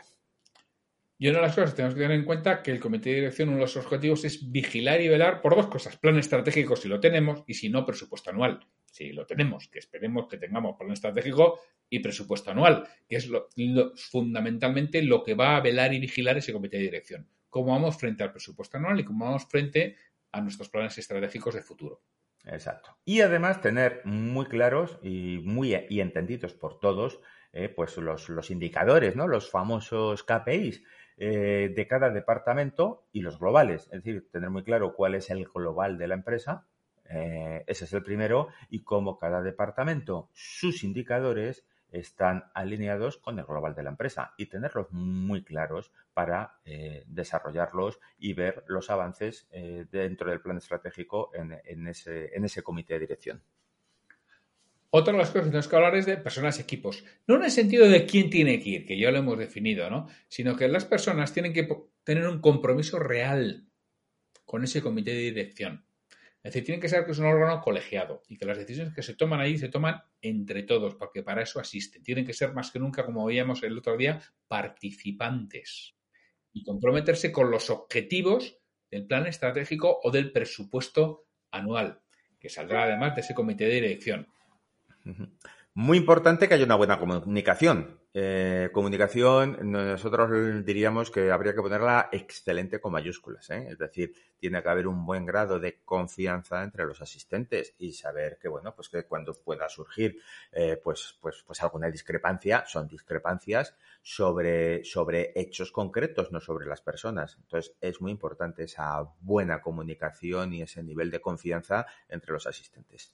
Y 1.17 1.27
una 1.27 1.37
de 1.37 1.45
las 1.45 1.55
cosas 1.55 1.71
que 1.71 1.77
tenemos 1.77 1.95
que 1.95 2.01
tener 2.01 2.17
en 2.17 2.25
cuenta 2.25 2.61
que 2.61 2.71
el 2.71 2.79
comité 2.79 3.09
de 3.09 3.15
dirección, 3.15 3.49
uno 3.49 3.57
de 3.57 3.63
los 3.63 3.77
objetivos 3.77 4.25
es 4.25 4.51
vigilar 4.51 5.01
y 5.01 5.07
velar 5.07 5.41
por 5.41 5.55
dos 5.55 5.67
cosas. 5.67 5.97
Plan 5.97 6.17
estratégico 6.17 6.75
si 6.75 6.87
lo 6.87 6.99
tenemos 6.99 7.43
y 7.45 7.53
si 7.55 7.69
no, 7.69 7.85
presupuesto 7.85 8.29
anual. 8.31 8.59
Si 8.91 9.11
lo 9.13 9.25
tenemos, 9.25 9.67
que 9.69 9.79
esperemos 9.79 10.27
que 10.27 10.37
tengamos 10.37 10.77
plan 10.77 10.91
estratégico 10.91 11.59
y 11.89 11.99
presupuesto 11.99 12.51
anual, 12.51 12.87
que 13.07 13.15
es 13.15 13.29
fundamentalmente 13.95 15.01
lo 15.01 15.23
que 15.23 15.33
va 15.33 15.55
a 15.55 15.61
velar 15.61 15.93
y 15.93 15.99
vigilar 15.99 16.37
ese 16.37 16.53
comité 16.53 16.77
de 16.77 16.83
dirección. 16.83 17.27
Cómo 17.49 17.71
vamos 17.71 17.97
frente 17.97 18.23
al 18.23 18.31
presupuesto 18.31 18.77
anual 18.77 18.99
y 18.99 19.05
cómo 19.05 19.25
vamos 19.25 19.45
frente 19.45 19.95
a 20.31 20.41
nuestros 20.41 20.69
planes 20.69 20.97
estratégicos 20.97 21.55
de 21.55 21.61
futuro. 21.61 22.01
Exacto. 22.45 22.97
Y 23.05 23.21
además 23.21 23.61
tener 23.61 24.01
muy 24.05 24.45
claros 24.45 24.99
y 25.01 25.39
muy 25.43 25.75
y 25.89 26.01
entendidos 26.01 26.53
por 26.53 26.79
todos 26.79 27.19
eh, 27.53 27.69
pues 27.69 27.97
los, 27.97 28.29
los 28.29 28.49
indicadores, 28.49 29.15
¿no? 29.15 29.27
Los 29.27 29.49
famosos 29.49 30.23
KPIs 30.23 30.83
eh, 31.17 31.71
de 31.75 31.87
cada 31.87 32.09
departamento 32.09 33.07
y 33.11 33.21
los 33.21 33.37
globales. 33.37 33.83
Es 33.91 34.03
decir, 34.03 34.29
tener 34.31 34.49
muy 34.49 34.63
claro 34.63 34.95
cuál 34.95 35.15
es 35.15 35.29
el 35.29 35.45
global 35.45 35.97
de 35.97 36.07
la 36.07 36.15
empresa, 36.15 36.65
eh, 37.13 37.63
ese 37.67 37.85
es 37.85 37.93
el 37.93 38.03
primero, 38.03 38.47
y 38.69 38.83
cómo 38.83 39.17
cada 39.17 39.41
departamento, 39.41 40.29
sus 40.33 40.83
indicadores 40.83 41.65
están 41.91 42.45
alineados 42.53 43.17
con 43.17 43.37
el 43.37 43.45
global 43.45 43.75
de 43.75 43.83
la 43.83 43.89
empresa 43.89 44.33
y 44.37 44.45
tenerlos 44.45 44.87
muy 44.91 45.43
claros 45.43 45.91
para 46.13 46.59
eh, 46.63 47.03
desarrollarlos 47.07 47.99
y 48.17 48.33
ver 48.33 48.63
los 48.67 48.89
avances 48.89 49.49
dentro 49.91 50.29
del 50.29 50.39
plan 50.39 50.57
estratégico 50.57 51.31
en, 51.33 51.87
ese, 51.87 52.63
comité 52.63 52.93
de 52.93 52.99
dirección. 53.01 53.43
Otra 54.89 55.13
de 55.13 55.19
las 55.19 55.29
cosas 55.29 55.43
que 55.43 55.49
tenemos 55.49 55.67
que 55.67 55.75
hablar 55.75 55.95
es 55.95 56.05
de 56.05 56.17
personas 56.17 56.59
equipos. 56.59 57.03
No 57.27 57.35
en 57.35 57.43
el 57.43 57.51
sentido 57.51 57.87
de 57.87 58.05
quién 58.05 58.29
tiene 58.29 58.59
que 58.61 58.69
ir, 58.69 58.85
que 58.85 58.97
ya 58.97 59.11
lo 59.11 59.19
hemos 59.19 59.37
definido, 59.37 59.89
¿no? 59.89 60.07
Sino 60.27 60.55
que 60.55 60.67
las 60.67 60.85
personas 60.85 61.33
tienen 61.33 61.53
que 61.53 61.67
tener 62.03 62.27
un 62.27 62.41
compromiso 62.41 62.99
real 62.99 63.65
con 64.45 64.63
ese 64.65 64.81
comité 64.81 65.11
de 65.11 65.21
dirección. 65.21 65.85
Es 66.43 66.53
decir, 66.53 66.65
tienen 66.65 66.81
que 66.81 66.89
saber 66.89 67.05
que 67.05 67.11
es 67.11 67.19
un 67.19 67.27
órgano 67.27 67.61
colegiado 67.61 68.23
y 68.27 68.35
que 68.35 68.45
las 68.45 68.57
decisiones 68.57 68.95
que 68.95 69.03
se 69.03 69.13
toman 69.13 69.39
ahí 69.39 69.59
se 69.59 69.69
toman 69.69 70.01
entre 70.21 70.63
todos, 70.63 70.95
porque 70.95 71.21
para 71.21 71.43
eso 71.43 71.59
asisten. 71.59 72.01
Tienen 72.01 72.25
que 72.25 72.33
ser 72.33 72.53
más 72.53 72.71
que 72.71 72.79
nunca, 72.79 73.05
como 73.05 73.25
veíamos 73.25 73.61
el 73.61 73.77
otro 73.77 73.95
día, 73.95 74.19
participantes 74.47 75.93
y 76.51 76.63
comprometerse 76.63 77.31
con 77.31 77.51
los 77.51 77.69
objetivos 77.69 78.57
del 78.89 79.05
plan 79.05 79.27
estratégico 79.27 79.99
o 80.01 80.09
del 80.09 80.31
presupuesto 80.31 81.27
anual, 81.51 82.01
que 82.39 82.49
saldrá 82.49 82.83
además 82.83 83.13
de 83.13 83.21
ese 83.21 83.35
comité 83.35 83.65
de 83.65 83.75
dirección. 83.75 84.27
Muy 85.75 85.99
importante 85.99 86.47
que 86.47 86.55
haya 86.55 86.65
una 86.65 86.75
buena 86.75 86.99
comunicación. 86.99 88.00
Eh, 88.13 88.69
comunicación, 88.73 89.71
nosotros 89.71 90.65
diríamos 90.65 91.09
que 91.09 91.31
habría 91.31 91.53
que 91.53 91.61
ponerla 91.61 92.09
excelente 92.11 92.81
con 92.81 92.91
mayúsculas. 92.91 93.49
¿eh? 93.51 93.67
Es 93.69 93.77
decir, 93.77 94.13
tiene 94.37 94.61
que 94.61 94.69
haber 94.69 94.87
un 94.87 95.05
buen 95.05 95.25
grado 95.25 95.59
de 95.59 95.79
confianza 95.85 96.61
entre 96.61 96.85
los 96.85 97.01
asistentes 97.01 97.73
y 97.79 97.93
saber 97.93 98.37
que, 98.41 98.49
bueno, 98.49 98.75
pues 98.75 98.89
que 98.89 99.03
cuando 99.03 99.33
pueda 99.33 99.69
surgir 99.69 100.17
eh, 100.51 100.77
pues, 100.83 101.17
pues, 101.21 101.43
pues 101.47 101.63
alguna 101.63 101.89
discrepancia, 101.89 102.65
son 102.67 102.87
discrepancias 102.87 103.75
sobre, 104.01 104.83
sobre 104.83 105.31
hechos 105.35 105.71
concretos, 105.71 106.33
no 106.33 106.41
sobre 106.41 106.65
las 106.65 106.81
personas. 106.81 107.37
Entonces, 107.39 107.75
es 107.79 108.01
muy 108.01 108.11
importante 108.11 108.63
esa 108.63 109.03
buena 109.21 109.61
comunicación 109.61 110.53
y 110.53 110.63
ese 110.63 110.83
nivel 110.83 111.11
de 111.11 111.21
confianza 111.21 111.85
entre 112.09 112.33
los 112.33 112.45
asistentes. 112.45 113.13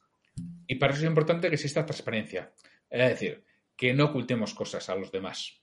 Y 0.66 0.76
para 0.76 0.94
eso 0.94 1.04
es 1.04 1.08
importante 1.08 1.50
que 1.50 1.56
exista 1.56 1.86
transparencia. 1.86 2.52
Es 2.90 3.10
decir, 3.10 3.44
que 3.78 3.94
no 3.94 4.06
ocultemos 4.06 4.54
cosas 4.54 4.90
a 4.90 4.96
los 4.96 5.12
demás. 5.12 5.62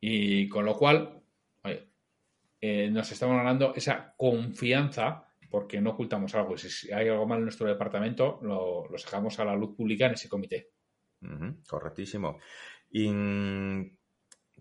Y 0.00 0.48
con 0.48 0.64
lo 0.64 0.76
cual, 0.76 1.22
eh, 2.60 2.90
nos 2.90 3.10
estamos 3.12 3.36
ganando 3.36 3.72
esa 3.74 4.14
confianza 4.16 5.24
porque 5.48 5.80
no 5.80 5.90
ocultamos 5.90 6.34
algo. 6.34 6.54
Y 6.54 6.58
si 6.58 6.92
hay 6.92 7.08
algo 7.08 7.26
mal 7.26 7.38
en 7.38 7.44
nuestro 7.44 7.68
departamento, 7.68 8.40
lo, 8.42 8.86
sacamos 8.98 9.38
a 9.38 9.44
la 9.44 9.56
luz 9.56 9.76
pública 9.76 10.06
en 10.06 10.12
ese 10.12 10.28
comité. 10.28 10.72
correctísimo. 11.66 12.38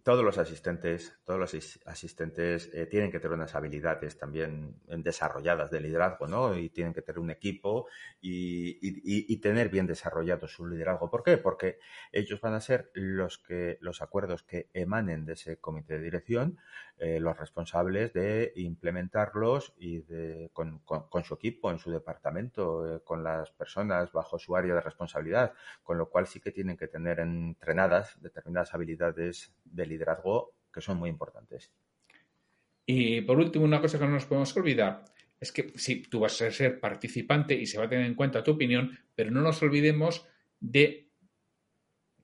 Todos 0.07 0.23
los 0.23 0.37
asistentes, 0.37 1.19
todos 1.25 1.37
los 1.37 1.81
asistentes 1.85 2.73
eh, 2.73 2.85
tienen 2.85 3.11
que 3.11 3.19
tener 3.19 3.35
unas 3.35 3.55
habilidades 3.55 4.17
también 4.17 4.79
desarrolladas 4.87 5.69
de 5.69 5.81
liderazgo, 5.81 6.27
¿no? 6.27 6.57
Y 6.57 6.69
tienen 6.69 6.93
que 6.93 7.01
tener 7.01 7.19
un 7.19 7.29
equipo 7.29 7.89
y, 8.21 9.37
tener 9.41 9.67
bien 9.67 9.85
desarrollado 9.85 10.47
su 10.47 10.65
liderazgo. 10.65 11.09
¿Por 11.11 11.23
qué? 11.23 11.37
Porque 11.37 11.79
ellos 12.13 12.39
van 12.39 12.53
a 12.53 12.61
ser 12.61 12.89
los 12.93 13.37
que 13.37 13.77
los 13.81 14.01
acuerdos 14.01 14.43
que 14.43 14.69
emanen 14.73 15.25
de 15.25 15.33
ese 15.33 15.59
comité 15.59 15.95
de 15.95 16.03
dirección, 16.05 16.57
eh, 16.97 17.19
los 17.19 17.37
responsables 17.37 18.13
de 18.13 18.53
implementarlos 18.55 19.73
y 19.77 19.99
de, 20.03 20.49
con, 20.53 20.81
su 21.25 21.33
equipo, 21.33 21.69
en 21.69 21.79
su 21.79 21.91
departamento, 21.91 22.95
eh, 22.95 23.01
con 23.03 23.23
las 23.25 23.51
personas 23.51 24.13
bajo 24.13 24.39
su 24.39 24.55
área 24.55 24.73
de 24.73 24.81
responsabilidad, 24.81 25.53
con 25.83 25.97
lo 25.97 26.09
cual 26.09 26.27
sí 26.27 26.39
que 26.39 26.51
tienen 26.51 26.77
que 26.77 26.87
tener 26.87 27.19
entrenadas 27.19 28.17
determinadas 28.21 28.73
habilidades 28.73 29.53
de 29.65 29.85
liderazgo 29.85 29.96
liderazgo 29.97 30.55
que 30.71 30.81
son 30.81 30.97
muy 30.97 31.09
importantes. 31.09 31.73
Y 32.85 33.21
por 33.21 33.37
último, 33.37 33.65
una 33.65 33.81
cosa 33.81 33.99
que 33.99 34.05
no 34.05 34.11
nos 34.11 34.25
podemos 34.25 34.55
olvidar 34.55 35.03
es 35.39 35.51
que 35.51 35.73
sí, 35.75 36.03
tú 36.03 36.21
vas 36.21 36.41
a 36.41 36.51
ser 36.51 36.79
participante 36.79 37.53
y 37.53 37.65
se 37.65 37.77
va 37.77 37.85
a 37.85 37.89
tener 37.89 38.05
en 38.05 38.15
cuenta 38.15 38.43
tu 38.43 38.51
opinión, 38.51 38.97
pero 39.13 39.29
no 39.29 39.41
nos 39.41 39.61
olvidemos 39.61 40.25
de 40.59 41.09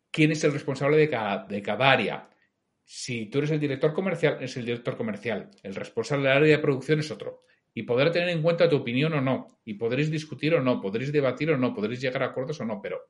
quién 0.10 0.32
es 0.32 0.44
el 0.44 0.54
responsable 0.54 0.98
de 0.98 1.10
cada, 1.10 1.46
de 1.46 1.62
cada 1.62 1.92
área. 1.92 2.30
Si 2.86 3.28
tú 3.28 3.40
eres 3.40 3.52
el 3.52 3.60
director 3.60 3.94
comercial, 3.94 4.38
es 4.42 4.56
el 4.58 4.66
director 4.66 4.98
comercial. 4.98 5.50
El 5.62 5.76
responsable 5.76 6.30
del 6.30 6.38
área 6.38 6.58
de 6.58 6.62
producción 6.62 7.00
es 7.00 7.12
otro. 7.12 7.44
Y 7.74 7.84
podrá 7.84 8.12
tener 8.12 8.30
en 8.30 8.42
cuenta 8.42 8.70
tu 8.70 8.78
opinión 8.78 9.14
o 9.14 9.22
no. 9.22 9.60
Y 9.66 9.76
podréis 9.76 10.12
discutir 10.12 10.54
o 10.56 10.62
no, 10.62 10.82
podréis 10.82 11.12
debatir 11.12 11.52
o 11.52 11.58
no, 11.58 11.74
podréis 11.74 12.02
llegar 12.02 12.24
a 12.24 12.28
acuerdos 12.28 12.60
o 12.62 12.66
no, 12.66 12.82
pero 12.82 13.02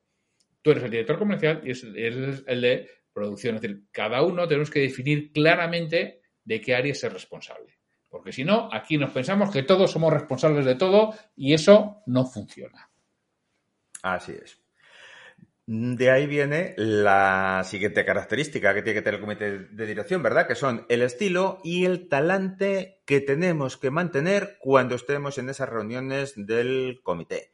tú 0.62 0.70
eres 0.70 0.84
el 0.84 0.90
director 0.90 1.18
comercial 1.18 1.60
y 1.64 1.70
es 1.70 1.84
el 1.84 2.60
de 2.60 2.88
producción. 3.14 3.54
Es 3.54 3.62
decir, 3.62 3.84
cada 3.90 4.22
uno 4.22 4.46
tenemos 4.46 4.70
que 4.70 4.80
definir 4.80 5.32
claramente 5.32 6.20
de 6.44 6.60
qué 6.60 6.74
área 6.74 6.92
es 6.92 7.02
responsable. 7.10 7.78
Porque 8.10 8.32
si 8.32 8.44
no, 8.44 8.68
aquí 8.72 8.98
nos 8.98 9.10
pensamos 9.10 9.50
que 9.50 9.62
todos 9.62 9.90
somos 9.90 10.12
responsables 10.12 10.66
de 10.66 10.74
todo 10.74 11.14
y 11.34 11.54
eso 11.54 12.02
no 12.06 12.26
funciona. 12.26 12.90
Así 14.02 14.32
es. 14.32 14.60
De 15.66 16.10
ahí 16.10 16.26
viene 16.26 16.74
la 16.76 17.62
siguiente 17.64 18.04
característica 18.04 18.74
que 18.74 18.82
tiene 18.82 18.98
que 18.98 19.02
tener 19.02 19.14
el 19.14 19.20
comité 19.22 19.58
de 19.60 19.86
dirección, 19.86 20.22
¿verdad? 20.22 20.46
Que 20.46 20.54
son 20.54 20.84
el 20.90 21.00
estilo 21.00 21.58
y 21.64 21.86
el 21.86 22.06
talante 22.08 23.00
que 23.06 23.22
tenemos 23.22 23.78
que 23.78 23.90
mantener 23.90 24.58
cuando 24.60 24.94
estemos 24.94 25.38
en 25.38 25.48
esas 25.48 25.70
reuniones 25.70 26.34
del 26.36 27.00
comité. 27.02 27.53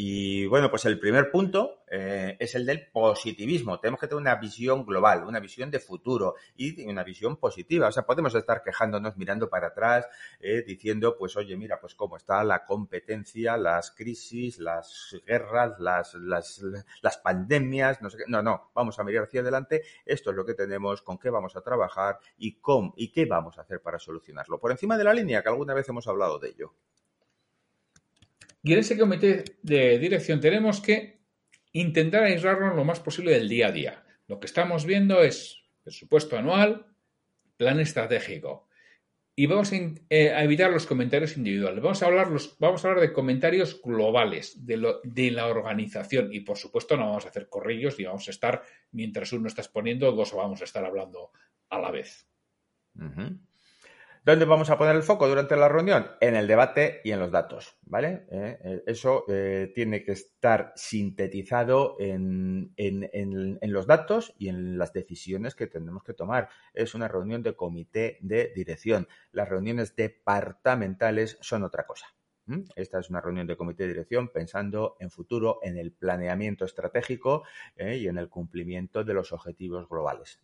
Y 0.00 0.46
bueno, 0.46 0.70
pues 0.70 0.84
el 0.84 1.00
primer 1.00 1.28
punto 1.28 1.82
eh, 1.90 2.36
es 2.38 2.54
el 2.54 2.64
del 2.64 2.86
positivismo. 2.86 3.80
Tenemos 3.80 3.98
que 3.98 4.06
tener 4.06 4.20
una 4.20 4.36
visión 4.36 4.86
global, 4.86 5.24
una 5.24 5.40
visión 5.40 5.72
de 5.72 5.80
futuro 5.80 6.36
y 6.56 6.88
una 6.88 7.02
visión 7.02 7.36
positiva. 7.36 7.88
O 7.88 7.90
sea, 7.90 8.04
podemos 8.04 8.32
estar 8.36 8.62
quejándonos, 8.62 9.16
mirando 9.16 9.50
para 9.50 9.66
atrás, 9.66 10.06
eh, 10.38 10.62
diciendo, 10.64 11.16
pues 11.18 11.36
oye, 11.36 11.56
mira, 11.56 11.80
pues 11.80 11.96
cómo 11.96 12.16
está 12.16 12.44
la 12.44 12.64
competencia, 12.64 13.56
las 13.56 13.90
crisis, 13.90 14.60
las 14.60 15.16
guerras, 15.26 15.80
las, 15.80 16.14
las, 16.14 16.62
las 17.02 17.18
pandemias, 17.18 18.00
no 18.00 18.08
sé 18.08 18.18
qué. 18.18 18.24
No, 18.28 18.40
no, 18.40 18.70
vamos 18.76 19.00
a 19.00 19.02
mirar 19.02 19.24
hacia 19.24 19.40
adelante. 19.40 19.82
Esto 20.06 20.30
es 20.30 20.36
lo 20.36 20.46
que 20.46 20.54
tenemos, 20.54 21.02
con 21.02 21.18
qué 21.18 21.28
vamos 21.28 21.56
a 21.56 21.60
trabajar 21.60 22.20
y, 22.36 22.60
cómo, 22.60 22.94
y 22.96 23.10
qué 23.10 23.26
vamos 23.26 23.58
a 23.58 23.62
hacer 23.62 23.82
para 23.82 23.98
solucionarlo. 23.98 24.60
Por 24.60 24.70
encima 24.70 24.96
de 24.96 25.02
la 25.02 25.12
línea, 25.12 25.42
que 25.42 25.48
alguna 25.48 25.74
vez 25.74 25.88
hemos 25.88 26.06
hablado 26.06 26.38
de 26.38 26.50
ello. 26.50 26.72
Y 28.62 28.72
en 28.72 28.78
ese 28.80 28.98
comité 28.98 29.44
de 29.62 29.98
dirección 29.98 30.40
tenemos 30.40 30.80
que 30.80 31.20
intentar 31.72 32.24
aislarnos 32.24 32.74
lo 32.74 32.84
más 32.84 33.00
posible 33.00 33.32
del 33.32 33.48
día 33.48 33.68
a 33.68 33.72
día. 33.72 34.04
Lo 34.26 34.40
que 34.40 34.46
estamos 34.46 34.84
viendo 34.84 35.22
es 35.22 35.62
presupuesto 35.82 36.36
anual, 36.36 36.86
plan 37.56 37.80
estratégico. 37.80 38.68
Y 39.34 39.46
vamos 39.46 39.72
a, 39.72 39.76
eh, 39.76 39.94
evitar 40.10 40.70
los 40.70 40.84
comentarios 40.84 41.36
individuales. 41.36 41.80
Vamos 41.80 42.02
a 42.02 42.06
hablar, 42.06 42.28
vamos 42.58 42.84
a 42.84 42.88
hablar 42.88 43.00
de 43.00 43.12
comentarios 43.12 43.80
globales 43.80 44.66
de, 44.66 45.30
la 45.30 45.46
organización. 45.46 46.32
Y 46.32 46.40
por 46.40 46.58
supuesto 46.58 46.96
no 46.96 47.06
vamos 47.06 47.24
a 47.24 47.28
hacer 47.28 47.48
corrillos 47.48 48.00
y 48.00 48.04
vamos 48.04 48.26
a 48.26 48.32
estar, 48.32 48.62
mientras 48.90 49.32
uno 49.32 49.46
está 49.46 49.62
exponiendo, 49.62 50.10
dos 50.10 50.32
vamos 50.34 50.60
a 50.60 50.64
estar 50.64 50.84
hablando 50.84 51.30
a 51.70 51.78
la 51.78 51.92
vez. 51.92 52.26
¿Dónde 54.28 54.44
vamos 54.44 54.68
a 54.68 54.76
poner 54.76 54.94
el 54.94 55.02
foco 55.02 55.26
durante 55.26 55.56
la 55.56 55.70
reunión? 55.70 56.06
En 56.20 56.36
el 56.36 56.46
debate 56.46 57.00
y 57.02 57.12
en 57.12 57.18
los 57.18 57.30
datos, 57.30 57.78
¿vale? 57.86 58.26
Eh, 58.30 58.58
eh, 58.62 58.82
eso 58.86 59.24
eh, 59.26 59.72
tiene 59.74 60.04
que 60.04 60.12
estar 60.12 60.74
sintetizado 60.76 61.96
en, 61.98 62.74
los 63.62 63.86
datos 63.86 64.34
y 64.36 64.50
en 64.50 64.76
las 64.76 64.92
decisiones 64.92 65.54
que 65.54 65.66
tenemos 65.66 66.02
que 66.04 66.12
tomar. 66.12 66.50
Es 66.74 66.94
una 66.94 67.08
reunión 67.08 67.42
de 67.42 67.56
comité 67.56 68.18
de 68.20 68.52
dirección. 68.54 69.08
Las 69.32 69.48
reuniones 69.48 69.96
departamentales 69.96 71.38
son 71.40 71.62
otra 71.62 71.86
cosa. 71.86 72.08
Esta 72.76 72.98
es 72.98 73.08
una 73.08 73.22
reunión 73.22 73.46
de 73.46 73.56
comité 73.56 73.84
de 73.84 73.94
dirección 73.94 74.28
pensando 74.28 74.98
en 75.00 75.10
futuro, 75.10 75.58
en 75.62 75.78
el 75.78 75.92
planeamiento 75.92 76.66
estratégico 76.66 77.44
y 77.78 78.08
en 78.08 78.18
el 78.18 78.28
cumplimiento 78.28 79.04
de 79.04 79.14
los 79.14 79.32
objetivos 79.32 79.88
globales. 79.88 80.38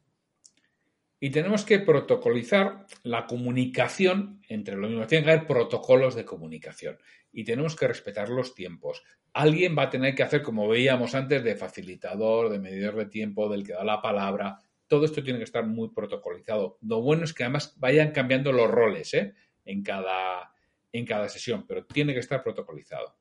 Y 1.25 1.31
tenemos 1.31 1.65
que 1.65 1.79
protocolizar 1.79 2.85
la 3.03 3.27
comunicación 3.27 4.43
entre 4.47 4.77
los 4.77 4.91
mismos. 4.91 5.09
Tienen 5.09 5.25
que 5.25 5.31
haber 5.31 5.47
protocolos 5.47 6.15
de 6.15 6.27
comunicación 6.27 6.99
y 7.33 7.45
tenemos 7.45 7.75
que 7.77 7.89
respetar 7.89 8.29
los 8.29 8.55
tiempos. 8.55 9.03
Alguien 9.33 9.75
va 9.75 9.85
a 9.85 9.89
tener 9.89 10.15
que 10.15 10.23
hacer, 10.23 10.43
como 10.43 10.69
veíamos 10.69 11.15
antes, 11.15 11.43
de 11.43 11.57
facilitador, 11.57 12.51
de 12.51 12.59
medidor 12.59 12.97
de 12.97 13.07
tiempo, 13.07 13.49
del 13.49 13.67
que 13.67 13.73
da 13.73 13.85
la 13.85 14.03
palabra. 14.03 14.59
Todo 14.87 15.07
esto 15.07 15.23
tiene 15.23 15.39
que 15.39 15.47
estar 15.47 15.65
muy 15.65 15.89
protocolizado. 15.95 16.77
Lo 16.83 17.01
bueno 17.01 17.25
es 17.25 17.33
que 17.33 17.45
además 17.45 17.75
vayan 17.79 18.11
cambiando 18.11 18.53
los 18.53 18.71
roles 18.71 19.15
¿eh? 19.15 19.33
en, 19.65 19.83
cada, 19.83 20.53
en 20.93 21.07
cada 21.07 21.31
sesión, 21.31 21.65
pero 21.67 21.87
tiene 21.87 22.13
que 22.13 22.21
estar 22.21 22.43
protocolizado. 22.43 23.17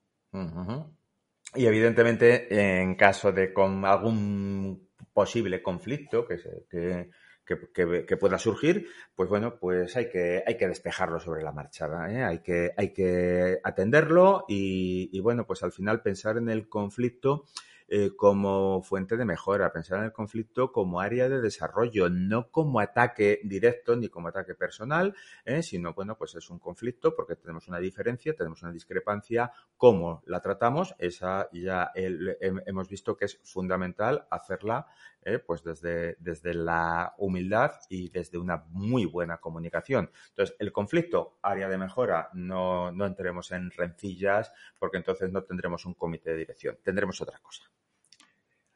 Y 1.56 1.66
evidentemente, 1.66 2.82
en 2.82 2.96
caso 2.96 3.32
de 3.32 3.54
con 3.54 3.86
algún 3.86 4.90
posible 5.14 5.64
conflicto 5.64 6.26
que, 6.28 6.38
se, 6.38 6.66
que 6.70 7.10
que, 7.46 8.18
pueda 8.18 8.38
surgir, 8.38 8.88
pues 9.16 9.30
bueno, 9.30 9.58
pues 9.60 9.96
hay 9.98 10.10
que, 10.10 10.44
hay 10.46 10.58
que 10.58 10.68
despejarlo 10.68 11.20
sobre 11.20 11.44
la 11.44 11.52
marcha, 11.52 11.88
¿eh? 12.10 12.24
hay, 12.24 12.40
que, 12.40 12.72
hay 12.78 12.94
que 12.94 13.60
atenderlo 13.64 14.46
y, 14.48 15.20
bueno, 15.20 15.46
pues 15.46 15.64
al 15.64 15.72
final 15.72 16.02
pensar 16.02 16.38
en 16.38 16.50
el 16.50 16.70
conflicto 16.70 17.46
eh, 17.90 18.12
como 18.16 18.82
fuente 18.82 19.18
de 19.18 19.26
mejora, 19.26 19.74
pensar 19.74 20.00
en 20.00 20.06
el 20.06 20.14
conflicto 20.14 20.72
como 20.72 21.02
área 21.02 21.28
de 21.28 21.42
desarrollo, 21.42 22.10
no 22.10 22.50
como 22.50 22.80
ataque 22.80 23.42
directo 23.44 23.96
ni 23.98 24.08
como 24.08 24.30
ataque 24.30 24.56
personal, 24.56 25.14
¿eh? 25.44 25.62
sino, 25.62 25.94
bueno, 25.94 26.18
pues 26.18 26.34
es 26.36 26.50
un 26.50 26.60
conflicto 26.60 27.14
porque 27.14 27.36
tenemos 27.36 27.68
una 27.68 27.80
diferencia, 27.80 28.34
tenemos 28.34 28.64
una 28.64 28.72
discrepancia, 28.72 29.52
cómo 29.76 30.24
la 30.26 30.40
tratamos, 30.40 30.96
esa 30.98 31.50
ya 31.52 31.92
hemos 31.94 32.88
visto 32.88 33.18
que 33.18 33.26
es 33.26 33.38
fundamental 33.44 34.28
hacerla 34.32 34.88
¿eh? 35.26 35.40
pues 35.40 35.64
desde, 35.64 36.16
desde 36.20 36.54
la 36.54 37.14
humildad 37.18 37.72
y 37.90 38.10
desde 38.10 38.38
una 38.38 38.64
muy 38.70 39.06
buena 39.06 39.38
comunicación. 39.38 40.10
Entonces, 40.30 40.56
el 40.60 40.72
conflicto, 40.72 41.40
área 41.42 41.70
de 41.70 41.78
mejora, 41.78 42.30
no, 42.34 42.92
no 42.92 43.06
entremos 43.06 43.52
en 43.52 43.72
rencillas 43.72 44.54
porque 44.80 44.98
entonces 44.98 45.32
no 45.32 45.44
tendremos 45.44 45.86
un 45.86 45.94
comité 45.94 46.32
de 46.32 46.38
dirección, 46.38 46.78
tendremos 46.84 47.20
otra 47.22 47.40
cosa. 47.40 47.70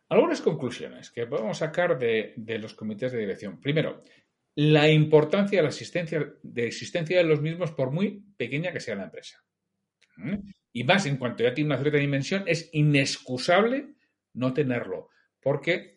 Algunas 0.10 0.42
conclusiones 0.42 1.12
que 1.12 1.28
podemos 1.28 1.58
sacar 1.58 2.00
de, 2.00 2.34
los 2.60 2.74
comités 2.74 3.12
de 3.12 3.20
dirección. 3.20 3.60
Primero, 3.60 4.04
la 4.56 4.90
importancia 4.90 5.60
de 5.60 5.64
la 5.64 5.70
existencia 5.70 6.34
de, 6.42 6.68
existencia 6.68 7.18
de 7.18 7.26
los 7.26 7.42
mismos 7.42 7.72
por 7.72 7.92
muy 7.92 8.24
pequeña 8.38 8.72
que 8.72 8.80
sea 8.80 8.96
la 8.96 9.04
empresa. 9.04 9.44
¿Mm? 10.16 10.36
Y 10.72 10.84
más, 10.84 11.06
en 11.06 11.18
cuanto 11.18 11.44
ya 11.44 11.54
tiene 11.54 11.70
una 11.70 11.82
cierta 11.82 11.98
dimensión, 11.98 12.44
es 12.48 12.70
inexcusable 12.72 13.96
no 14.34 14.54
tenerlo, 14.54 15.10
porque 15.42 15.97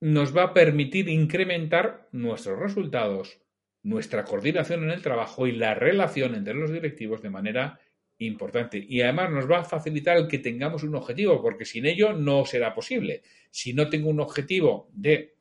nos 0.00 0.36
va 0.36 0.42
a 0.42 0.54
permitir 0.54 1.08
incrementar 1.08 2.08
nuestros 2.12 2.58
resultados, 2.58 3.40
nuestra 3.82 4.24
coordinación 4.24 4.84
en 4.84 4.90
el 4.90 5.02
trabajo 5.02 5.46
y 5.46 5.52
la 5.52 5.74
relación 5.74 6.34
entre 6.34 6.54
los 6.54 6.70
directivos 6.70 7.22
de 7.22 7.30
manera 7.30 7.80
importante. 8.18 8.84
Y 8.86 9.02
además 9.02 9.30
nos 9.30 9.50
va 9.50 9.60
a 9.60 9.64
facilitar 9.64 10.16
el 10.16 10.28
que 10.28 10.38
tengamos 10.38 10.82
un 10.82 10.94
objetivo, 10.94 11.40
porque 11.42 11.64
sin 11.64 11.86
ello 11.86 12.12
no 12.12 12.44
será 12.44 12.74
posible. 12.74 13.22
Si 13.50 13.72
no 13.72 13.88
tengo 13.88 14.10
un 14.10 14.20
objetivo 14.20 14.88
de 14.92 15.34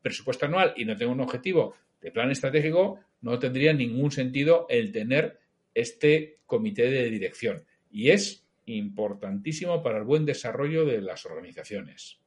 presupuesto 0.00 0.46
anual 0.46 0.74
y 0.76 0.84
no 0.84 0.96
tengo 0.96 1.12
un 1.12 1.20
objetivo 1.20 1.74
de 2.00 2.10
plan 2.10 2.30
estratégico, 2.30 3.00
no 3.20 3.38
tendría 3.38 3.72
ningún 3.72 4.10
sentido 4.10 4.66
el 4.68 4.90
tener 4.90 5.38
este 5.74 6.40
comité 6.46 6.90
de 6.90 7.08
dirección. 7.08 7.64
Y 7.90 8.10
es 8.10 8.46
importantísimo 8.66 9.82
para 9.82 9.98
el 9.98 10.04
buen 10.04 10.24
desarrollo 10.24 10.84
de 10.84 11.00
las 11.00 11.24
organizaciones. 11.24 12.21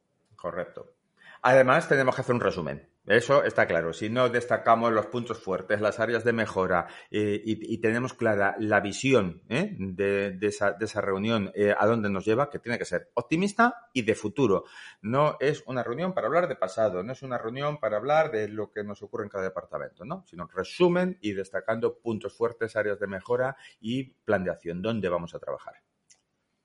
Correcto. 0.45 0.93
Además, 1.41 1.89
tenemos 1.89 2.13
que 2.13 2.21
hacer 2.21 2.36
un 2.36 2.41
resumen. 2.41 2.88
Eso 3.08 3.43
está 3.43 3.65
claro. 3.65 3.93
Si 3.93 4.12
no 4.12 4.29
destacamos 4.29 4.93
los 4.93 5.08
puntos 5.08 5.39
fuertes, 5.39 5.81
las 5.81 5.99
áreas 5.99 6.23
de 6.23 6.34
mejora 6.34 6.86
eh, 7.10 7.41
y, 7.43 7.79
tenemos 7.79 8.13
clara 8.13 8.55
la 8.60 8.79
visión 8.79 9.41
¿eh? 9.49 9.75
de, 9.75 10.38
esa, 10.41 11.01
reunión, 11.01 11.51
eh, 11.55 11.73
a 11.75 11.88
dónde 11.88 12.12
nos 12.12 12.25
lleva, 12.25 12.51
que 12.51 12.60
tiene 12.60 12.77
que 12.77 12.86
ser 12.86 13.10
optimista 13.15 13.89
y 13.91 14.03
de 14.03 14.13
futuro. 14.13 14.65
No 15.01 15.38
es 15.39 15.63
una 15.65 15.81
reunión 15.81 16.13
para 16.13 16.27
hablar 16.27 16.47
de 16.47 16.58
pasado, 16.58 17.01
no 17.01 17.13
es 17.13 17.23
una 17.23 17.39
reunión 17.39 17.79
para 17.79 17.97
hablar 17.97 18.29
de 18.29 18.47
lo 18.47 18.69
que 18.69 18.84
nos 18.84 19.01
ocurre 19.01 19.23
en 19.23 19.31
cada 19.31 19.45
departamento, 19.45 20.05
¿no? 20.05 20.23
sino 20.27 20.45
resumen 20.45 21.17
y 21.21 21.34
destacando 21.34 21.97
puntos 21.97 22.38
fuertes, 22.38 22.75
áreas 22.75 22.99
de 22.99 23.08
mejora 23.08 23.58
y 23.79 24.03
plan 24.03 24.43
de 24.43 24.51
acción, 24.51 24.84
dónde 24.84 25.10
vamos 25.10 25.34
a 25.34 25.39
trabajar. 25.39 25.73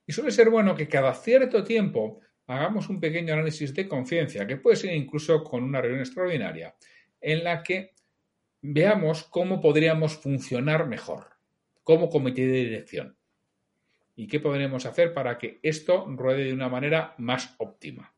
Y 0.07 0.13
suele 0.13 0.33
ser 0.33 0.51
bueno 0.51 0.75
que 0.75 0.89
cada 0.89 1.15
cierto 1.15 1.63
tiempo 1.63 2.21
hagamos 2.51 2.89
un 2.89 3.01
pequeño 3.01 3.33
análisis 3.33 3.75
de 3.75 3.89
conciencia, 3.89 4.47
que 4.47 4.57
puede 4.57 4.77
ser 4.77 4.95
incluso 4.95 5.45
con 5.45 5.63
una 5.63 5.81
reunión 5.81 6.01
extraordinaria, 6.01 6.75
en 7.21 7.45
la 7.45 7.63
que 7.63 7.95
veamos 8.63 9.25
cómo 9.25 9.61
podríamos 9.61 10.17
funcionar 10.17 10.87
mejor 10.87 11.27
como 11.85 12.11
comité 12.11 12.47
de 12.47 12.65
dirección 12.65 13.17
y 14.17 14.27
qué 14.27 14.41
podríamos 14.41 14.85
hacer 14.85 15.15
para 15.15 15.39
que 15.39 15.61
esto 15.63 16.05
ruede 16.09 16.45
de 16.45 16.53
una 16.53 16.69
manera 16.69 17.15
más 17.19 17.55
óptima. 17.59 18.13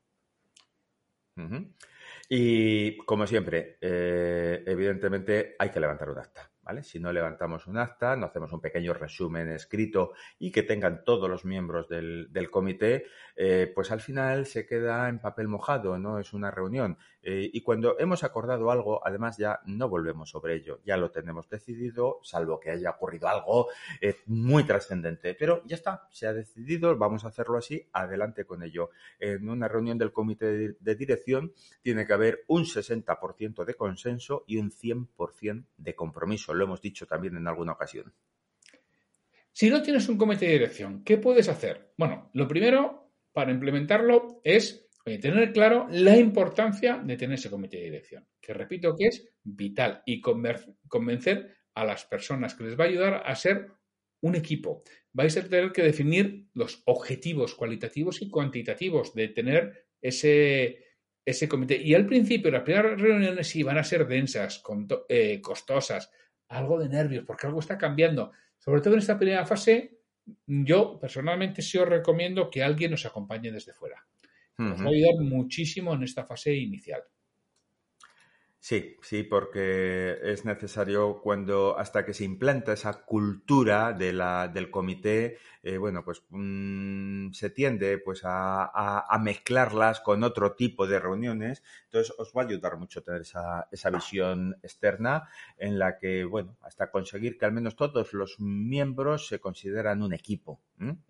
Y 2.28 2.96
como 2.98 3.26
siempre, 3.26 3.76
eh, 3.80 4.62
evidentemente 4.66 5.56
hay 5.58 5.70
que 5.70 5.80
levantar 5.80 6.10
un 6.10 6.18
acta. 6.18 6.50
Si 6.82 7.00
no 7.00 7.12
levantamos 7.12 7.66
un 7.66 7.76
acta, 7.76 8.16
no 8.16 8.26
hacemos 8.26 8.52
un 8.52 8.60
pequeño 8.60 8.94
resumen 8.94 9.48
escrito 9.50 10.12
y 10.38 10.50
que 10.50 10.62
tengan 10.62 11.04
todos 11.04 11.28
los 11.28 11.44
miembros 11.44 11.88
del, 11.88 12.48
comité, 12.50 13.04
eh, 13.36 13.70
pues 13.74 13.90
al 13.90 14.00
final 14.00 14.46
se 14.46 14.64
queda 14.64 15.08
en 15.08 15.18
papel 15.18 15.48
mojado, 15.48 15.98
no 15.98 16.18
es 16.18 16.32
una 16.32 16.50
reunión. 16.50 16.96
Eh, 17.22 17.50
y 17.52 17.60
cuando 17.62 17.98
hemos 17.98 18.24
acordado 18.24 18.70
algo, 18.70 19.06
además 19.06 19.36
ya 19.36 19.60
no 19.66 19.88
volvemos 19.88 20.30
sobre 20.30 20.54
ello, 20.54 20.80
ya 20.84 20.96
lo 20.96 21.10
tenemos 21.10 21.48
decidido, 21.48 22.20
salvo 22.22 22.58
que 22.58 22.70
haya 22.70 22.90
ocurrido 22.90 23.28
algo 23.28 23.68
eh, 24.00 24.16
muy 24.26 24.64
trascendente. 24.64 25.34
Pero 25.34 25.62
ya 25.66 25.76
está, 25.76 26.08
se 26.10 26.26
ha 26.26 26.32
decidido, 26.32 26.96
vamos 26.96 27.24
a 27.24 27.28
hacerlo 27.28 27.58
así, 27.58 27.88
adelante 27.92 28.44
con 28.44 28.62
ello. 28.62 28.90
En 29.18 29.48
una 29.48 29.68
reunión 29.68 29.98
del 29.98 30.12
comité 30.12 30.76
de 30.78 30.94
dirección 30.94 31.52
tiene 31.82 32.06
que 32.06 32.12
haber 32.12 32.44
un 32.46 32.64
60% 32.64 33.64
de 33.64 33.74
consenso 33.74 34.44
y 34.46 34.56
un 34.56 34.70
100% 34.70 35.66
de 35.76 35.94
compromiso. 35.94 36.51
Lo 36.54 36.64
hemos 36.64 36.80
dicho 36.80 37.06
también 37.06 37.36
en 37.36 37.46
alguna 37.46 37.72
ocasión. 37.72 38.12
Si 39.52 39.68
no 39.68 39.82
tienes 39.82 40.08
un 40.08 40.16
comité 40.16 40.46
de 40.46 40.52
dirección, 40.52 41.04
¿qué 41.04 41.18
puedes 41.18 41.48
hacer? 41.48 41.92
Bueno, 41.98 42.30
lo 42.32 42.48
primero 42.48 43.12
para 43.32 43.52
implementarlo 43.52 44.40
es 44.44 44.88
tener 45.04 45.52
claro 45.52 45.86
la 45.90 46.16
importancia 46.16 46.98
de 46.98 47.16
tener 47.16 47.34
ese 47.34 47.50
comité 47.50 47.78
de 47.78 47.84
dirección, 47.84 48.26
que 48.40 48.54
repito 48.54 48.96
que 48.96 49.06
es 49.06 49.28
vital 49.42 50.02
y 50.06 50.20
convencer 50.20 51.56
a 51.74 51.84
las 51.84 52.04
personas 52.04 52.54
que 52.54 52.64
les 52.64 52.78
va 52.78 52.84
a 52.84 52.88
ayudar 52.88 53.22
a 53.24 53.34
ser 53.34 53.68
un 54.20 54.36
equipo. 54.36 54.82
Vais 55.12 55.36
a 55.36 55.42
tener 55.42 55.72
que 55.72 55.82
definir 55.82 56.46
los 56.54 56.82
objetivos 56.86 57.54
cualitativos 57.54 58.22
y 58.22 58.30
cuantitativos 58.30 59.14
de 59.14 59.28
tener 59.28 59.86
ese, 60.00 60.84
ese 61.24 61.48
comité. 61.48 61.76
Y 61.82 61.94
al 61.94 62.06
principio, 62.06 62.50
las 62.50 62.62
primeras 62.62 63.00
reuniones 63.00 63.48
sí 63.48 63.62
van 63.62 63.78
a 63.78 63.84
ser 63.84 64.06
densas, 64.06 64.62
eh, 65.08 65.40
costosas, 65.40 66.10
algo 66.52 66.78
de 66.78 66.88
nervios, 66.88 67.24
porque 67.26 67.46
algo 67.46 67.60
está 67.60 67.78
cambiando. 67.78 68.32
Sobre 68.58 68.80
todo 68.80 68.94
en 68.94 69.00
esta 69.00 69.18
primera 69.18 69.44
fase, 69.46 69.98
yo 70.46 70.98
personalmente 71.00 71.62
sí 71.62 71.78
os 71.78 71.88
recomiendo 71.88 72.50
que 72.50 72.62
alguien 72.62 72.90
nos 72.90 73.06
acompañe 73.06 73.50
desde 73.50 73.72
fuera. 73.72 74.06
Nos 74.58 74.80
va 74.80 74.86
a 74.86 74.88
ayudar 74.90 75.14
muchísimo 75.20 75.94
en 75.94 76.04
esta 76.04 76.24
fase 76.24 76.54
inicial. 76.54 77.02
Sí, 78.64 78.96
sí, 79.02 79.24
porque 79.24 80.18
es 80.22 80.44
necesario 80.44 81.20
cuando 81.20 81.76
hasta 81.76 82.04
que 82.06 82.14
se 82.14 82.22
implanta 82.22 82.72
esa 82.72 83.02
cultura 83.04 83.92
de 83.92 84.12
la, 84.12 84.46
del 84.46 84.70
comité, 84.70 85.38
eh, 85.64 85.78
bueno, 85.78 86.04
pues 86.04 86.22
mm, 86.30 87.32
se 87.32 87.50
tiende 87.50 87.98
pues 87.98 88.20
a, 88.22 89.18
mezclarlas 89.20 90.00
con 90.00 90.22
otro 90.22 90.54
tipo 90.54 90.86
de 90.86 91.00
reuniones. 91.00 91.64
Entonces 91.86 92.14
os 92.16 92.32
va 92.36 92.42
a 92.42 92.44
ayudar 92.44 92.76
mucho 92.76 93.02
tener 93.02 93.22
esa, 93.22 93.66
esa 93.72 93.90
visión 93.90 94.56
externa 94.62 95.28
en 95.58 95.80
la 95.80 95.98
que, 95.98 96.24
bueno, 96.24 96.56
hasta 96.62 96.92
conseguir 96.92 97.38
que 97.38 97.46
al 97.46 97.52
menos 97.52 97.74
todos 97.74 98.12
los 98.12 98.38
miembros 98.38 99.26
se 99.26 99.40
consideran 99.40 100.04
un 100.04 100.12
equipo 100.12 100.60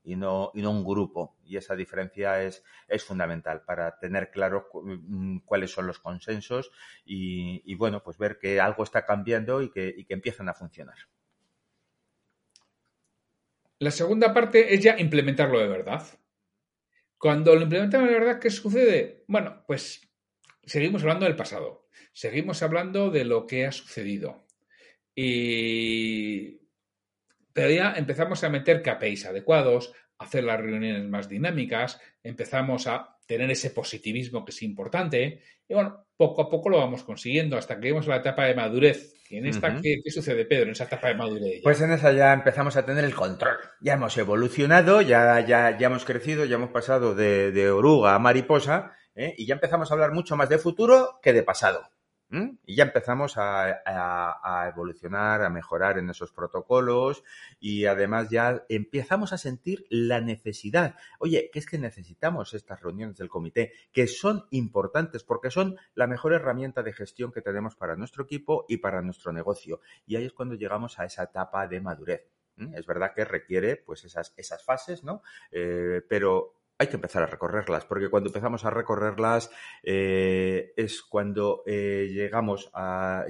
y 0.04 0.16
no, 0.16 0.52
y 0.54 0.62
no 0.62 0.70
un 0.70 0.84
grupo. 0.84 1.36
Y 1.52 1.58
esa 1.58 1.76
diferencia 1.76 2.42
es, 2.42 2.64
es 2.88 3.04
fundamental 3.04 3.62
para 3.62 3.98
tener 3.98 4.30
claro 4.30 4.70
mm, 4.72 5.40
cuáles 5.44 5.70
son 5.70 5.86
los 5.86 5.98
consensos 5.98 6.72
y, 7.04 7.74
bueno, 7.74 8.02
pues 8.02 8.16
ver 8.16 8.38
que 8.38 8.58
algo 8.58 8.82
está 8.84 9.04
cambiando 9.04 9.60
y 9.60 9.70
que, 9.70 9.94
y 9.94 10.06
que 10.06 10.14
empiezan 10.14 10.48
a 10.48 10.54
funcionar. 10.54 10.96
La 13.80 13.90
segunda 13.90 14.32
parte 14.32 14.72
es 14.72 14.82
ya 14.82 14.98
implementarlo 14.98 15.58
de 15.58 15.68
verdad. 15.68 16.02
Cuando 17.18 17.54
lo 17.54 17.62
implementamos 17.62 18.08
de 18.08 18.14
verdad, 18.14 18.40
¿qué 18.40 18.48
sucede? 18.48 19.24
Bueno, 19.26 19.62
pues 19.66 20.10
seguimos 20.64 21.02
hablando 21.02 21.26
del 21.26 21.36
pasado, 21.36 21.86
seguimos 22.14 22.62
hablando 22.62 23.10
de 23.10 23.26
lo 23.26 23.46
que 23.46 23.66
ha 23.66 23.72
sucedido. 23.72 24.46
Y 25.14 26.62
ya 27.54 27.92
empezamos 27.96 28.42
a 28.42 28.48
meter 28.48 28.82
KPIs 28.82 29.26
adecuados, 29.26 29.92
hacer 30.22 30.44
las 30.44 30.60
reuniones 30.60 31.08
más 31.08 31.28
dinámicas, 31.28 32.00
empezamos 32.22 32.86
a 32.86 33.16
tener 33.26 33.50
ese 33.50 33.70
positivismo 33.70 34.44
que 34.44 34.50
es 34.50 34.62
importante. 34.62 35.42
Y 35.68 35.74
bueno, 35.74 36.04
poco 36.16 36.42
a 36.42 36.50
poco 36.50 36.68
lo 36.68 36.78
vamos 36.78 37.02
consiguiendo 37.02 37.56
hasta 37.56 37.76
que 37.76 37.82
lleguemos 37.82 38.06
a 38.06 38.10
la 38.10 38.16
etapa 38.16 38.44
de 38.44 38.54
madurez. 38.54 39.14
en 39.30 39.46
esta, 39.46 39.80
¿qué, 39.80 39.98
sucede, 40.10 40.44
Pedro, 40.44 40.64
en 40.64 40.70
esa 40.72 40.84
etapa 40.84 41.08
de 41.08 41.14
madurez? 41.14 41.60
Pues 41.62 41.80
en 41.80 41.92
esa 41.92 42.12
ya 42.12 42.32
empezamos 42.32 42.76
a 42.76 42.84
tener 42.84 43.04
el 43.04 43.14
control. 43.14 43.56
Ya 43.80 43.94
hemos 43.94 44.16
evolucionado, 44.18 45.00
ya, 45.00 45.40
ya, 45.40 45.78
ya 45.78 45.86
hemos 45.86 46.04
crecido, 46.04 46.44
ya 46.44 46.56
hemos 46.56 46.70
pasado 46.70 47.14
de, 47.14 47.70
oruga 47.70 48.14
a 48.14 48.18
mariposa 48.18 48.92
¿eh? 49.14 49.34
y 49.36 49.46
ya 49.46 49.54
empezamos 49.54 49.90
a 49.90 49.94
hablar 49.94 50.12
mucho 50.12 50.36
más 50.36 50.48
de 50.48 50.58
futuro 50.58 51.18
que 51.22 51.32
de 51.32 51.42
pasado. 51.42 51.88
Y 52.64 52.76
ya 52.76 52.84
empezamos 52.84 53.34
a, 53.36 54.68
evolucionar, 54.68 55.42
a 55.42 55.50
mejorar 55.50 55.98
en 55.98 56.08
esos 56.08 56.32
protocolos 56.32 57.24
y 57.60 57.84
además 57.84 58.30
ya 58.30 58.64
empezamos 58.70 59.32
a 59.32 59.38
sentir 59.38 59.84
la 59.90 60.20
necesidad. 60.20 60.96
Oye, 61.18 61.50
que 61.52 61.58
es 61.58 61.66
que 61.66 61.78
necesitamos 61.78 62.54
estas 62.54 62.80
reuniones 62.80 63.18
del 63.18 63.28
comité, 63.28 63.72
que 63.92 64.06
son 64.06 64.46
importantes 64.50 65.24
porque 65.24 65.50
son 65.50 65.76
la 65.94 66.06
mejor 66.06 66.32
herramienta 66.32 66.82
de 66.82 66.94
gestión 66.94 67.32
que 67.32 67.42
tenemos 67.42 67.76
para 67.76 67.96
nuestro 67.96 68.24
equipo 68.24 68.64
y 68.66 68.78
para 68.78 69.02
nuestro 69.02 69.32
negocio. 69.32 69.80
Y 70.06 70.16
ahí 70.16 70.24
es 70.24 70.32
cuando 70.32 70.54
llegamos 70.54 70.98
a 70.98 71.04
esa 71.04 71.24
etapa 71.24 71.68
de 71.68 71.80
madurez. 71.80 72.30
Es 72.74 72.86
verdad 72.86 73.12
que 73.14 73.24
requiere 73.24 73.76
pues 73.76 74.04
esas, 74.04 74.32
esas 74.36 74.62
fases, 74.62 75.02
¿no? 75.02 75.22
Eh, 75.50 76.02
pero 76.08 76.61
hay 76.82 76.88
que 76.88 76.96
empezar 76.96 77.22
a 77.22 77.26
recorrerlas, 77.26 77.84
porque 77.84 78.08
cuando 78.08 78.28
empezamos 78.28 78.64
a 78.64 78.70
recorrerlas 78.70 79.50
eh, 79.82 80.72
es 80.76 81.02
cuando 81.02 81.62
eh, 81.66 82.08
llegamos 82.10 82.70
a, 82.74 83.24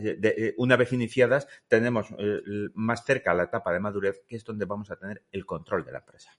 una 0.57 0.77
vez 0.77 0.93
iniciadas, 0.93 1.47
tenemos 1.69 2.09
más 2.75 3.05
cerca 3.05 3.35
la 3.35 3.45
etapa 3.45 3.73
de 3.73 3.81
madurez, 3.81 4.23
que 4.27 4.37
es 4.37 4.45
donde 4.45 4.65
vamos 4.65 4.91
a 4.91 4.97
tener 4.97 5.23
el 5.31 5.47
control 5.47 5.85
de 5.85 5.93
la 5.93 5.99
empresa. 5.99 6.31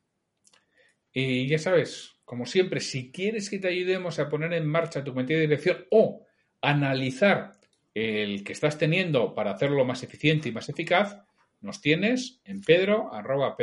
Y 1.14 1.48
ya 1.48 1.60
sabes, 1.60 2.16
como 2.26 2.46
siempre, 2.46 2.80
si 2.80 3.12
quieres 3.12 3.50
que 3.50 3.60
te 3.60 3.68
ayudemos 3.68 4.18
a 4.18 4.30
poner 4.30 4.54
en 4.54 4.66
marcha 4.66 5.04
tu 5.04 5.14
comité 5.14 5.36
de 5.36 5.42
dirección 5.42 5.86
o 5.92 6.26
analizar 6.62 7.52
el 7.94 8.44
que 8.44 8.54
estás 8.54 8.78
teniendo 8.80 9.36
para 9.36 9.52
hacerlo 9.52 9.86
más 9.86 10.02
eficiente 10.02 10.50
y 10.50 10.52
más 10.52 10.70
eficaz, 10.70 11.20
nos 11.62 11.80
tienes 11.80 12.42
en 12.44 12.62
pedro, 12.62 13.14
arroba 13.14 13.56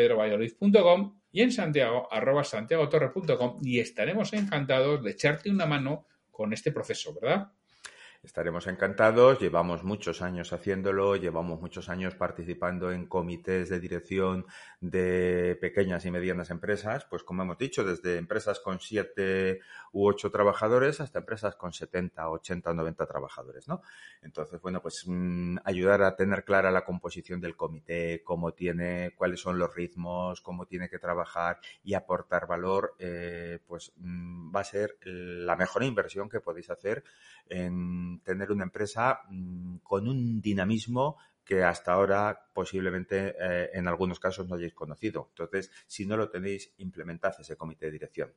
y 1.33 1.43
en 1.43 1.53
santiago, 1.53 2.09
arroba 2.13 2.45
santiagotorre.com 2.45 3.59
y 3.63 3.81
estaremos 3.81 4.33
encantados 4.33 5.03
de 5.03 5.13
echarte 5.13 5.51
una 5.51 5.67
mano 5.67 6.07
con 6.31 6.53
este 6.53 6.73
proceso, 6.73 7.15
¿verdad? 7.21 7.53
Estaremos 8.23 8.67
encantados, 8.67 9.41
llevamos 9.41 9.83
muchos 9.83 10.21
años 10.21 10.53
haciéndolo, 10.53 11.17
llevamos 11.17 11.59
muchos 11.59 11.89
años 11.89 12.15
participando 12.15 12.93
en 12.93 13.07
comités 13.07 13.71
de 13.71 13.81
dirección 13.81 14.45
de 14.83 15.57
pequeñas 15.59 16.05
y 16.05 16.11
medianas 16.11 16.51
empresas, 16.51 17.07
pues 17.09 17.23
como 17.23 17.45
hemos 17.45 17.57
dicho, 17.57 17.83
desde 17.83 18.19
empresas 18.19 18.61
con 18.61 18.79
siete 18.79 19.61
u 19.93 20.07
ocho 20.07 20.31
trabajadores 20.31 21.01
hasta 21.01 21.21
empresas 21.21 21.57
con 21.57 21.73
70, 21.73 22.29
80 22.29 22.71
o 22.71 22.75
90 22.75 23.07
trabajadores, 23.07 23.67
¿no? 23.69 23.81
Entonces, 24.21 24.61
bueno, 24.61 24.83
pues 24.83 25.05
mm, 25.07 25.57
ayudar 25.65 26.03
a 26.03 26.15
tener 26.15 26.45
clara 26.45 26.71
la 26.71 26.85
composición 26.85 27.41
del 27.41 27.57
comité, 27.57 28.23
cómo 28.23 28.53
tiene, 28.53 29.15
cuáles 29.17 29.41
son 29.41 29.59
los 29.59 29.75
ritmos, 29.75 30.43
cómo 30.43 30.67
tiene 30.67 30.91
que 30.91 30.99
trabajar 30.99 31.59
y 31.83 31.95
aportar 31.95 32.47
valor, 32.47 32.97
eh, 32.99 33.61
pues 33.67 33.93
mm, 33.97 34.55
va 34.55 34.61
a 34.61 34.65
ser 34.65 34.99
la 35.05 35.57
mejor 35.57 35.85
inversión 35.85 36.29
que 36.29 36.41
podéis 36.41 36.69
hacer 36.69 37.03
en 37.49 38.10
tener 38.19 38.51
una 38.53 38.65
empresa 38.65 39.21
mm, 39.29 39.79
con 39.79 40.09
un 40.09 40.41
dinamismo 40.41 41.17
que 41.45 41.65
hasta 41.65 41.93
ahora 41.93 42.47
posiblemente 42.53 43.35
eh, 43.41 43.71
en 43.75 43.89
algunos 43.89 44.21
casos 44.21 44.49
no 44.49 44.55
hayáis 44.55 44.75
conocido. 44.75 45.29
Entonces, 45.31 45.71
si 45.87 46.07
no 46.07 46.17
lo 46.17 46.31
tenéis, 46.31 46.73
implementad 46.79 47.35
ese 47.41 47.57
comité 47.57 47.87
de 47.87 47.93
dirección. 47.93 48.33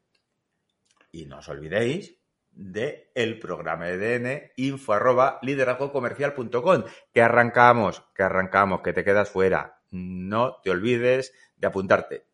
Y 1.12 1.26
no 1.26 1.38
os 1.38 1.50
olvidéis 1.50 2.18
de 2.52 3.12
el 3.16 3.40
programa 3.40 3.90
EDN 3.90 4.52
info 4.58 4.94
arroba 4.94 5.40
liderazgocomercial.com 5.42 6.84
que 7.14 7.22
arrancamos, 7.22 8.04
que 8.16 8.24
arrancamos, 8.24 8.82
que 8.82 8.94
te 8.94 9.04
quedas 9.04 9.30
fuera. 9.30 9.82
No 9.92 10.60
te 10.64 10.72
olvides 10.72 11.34
de 11.56 11.68
apuntarte. 11.68 12.26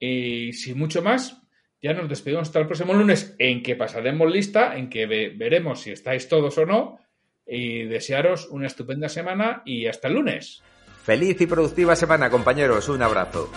Y 0.00 0.52
sin 0.52 0.78
mucho 0.78 1.02
más, 1.02 1.42
ya 1.80 1.92
nos 1.92 2.08
despedimos 2.08 2.48
hasta 2.48 2.60
el 2.60 2.66
próximo 2.66 2.94
lunes, 2.94 3.34
en 3.38 3.62
que 3.62 3.76
pasaremos 3.76 4.30
lista, 4.30 4.76
en 4.76 4.90
que 4.90 5.06
veremos 5.06 5.80
si 5.80 5.90
estáis 5.92 6.28
todos 6.28 6.58
o 6.58 6.66
no. 6.66 6.98
Y 7.46 7.84
desearos 7.84 8.48
una 8.50 8.66
estupenda 8.66 9.08
semana 9.08 9.62
y 9.64 9.86
hasta 9.86 10.08
el 10.08 10.14
lunes. 10.14 10.62
Feliz 11.04 11.40
y 11.40 11.46
productiva 11.46 11.96
semana, 11.96 12.28
compañeros. 12.28 12.88
Un 12.90 13.02
abrazo. 13.02 13.50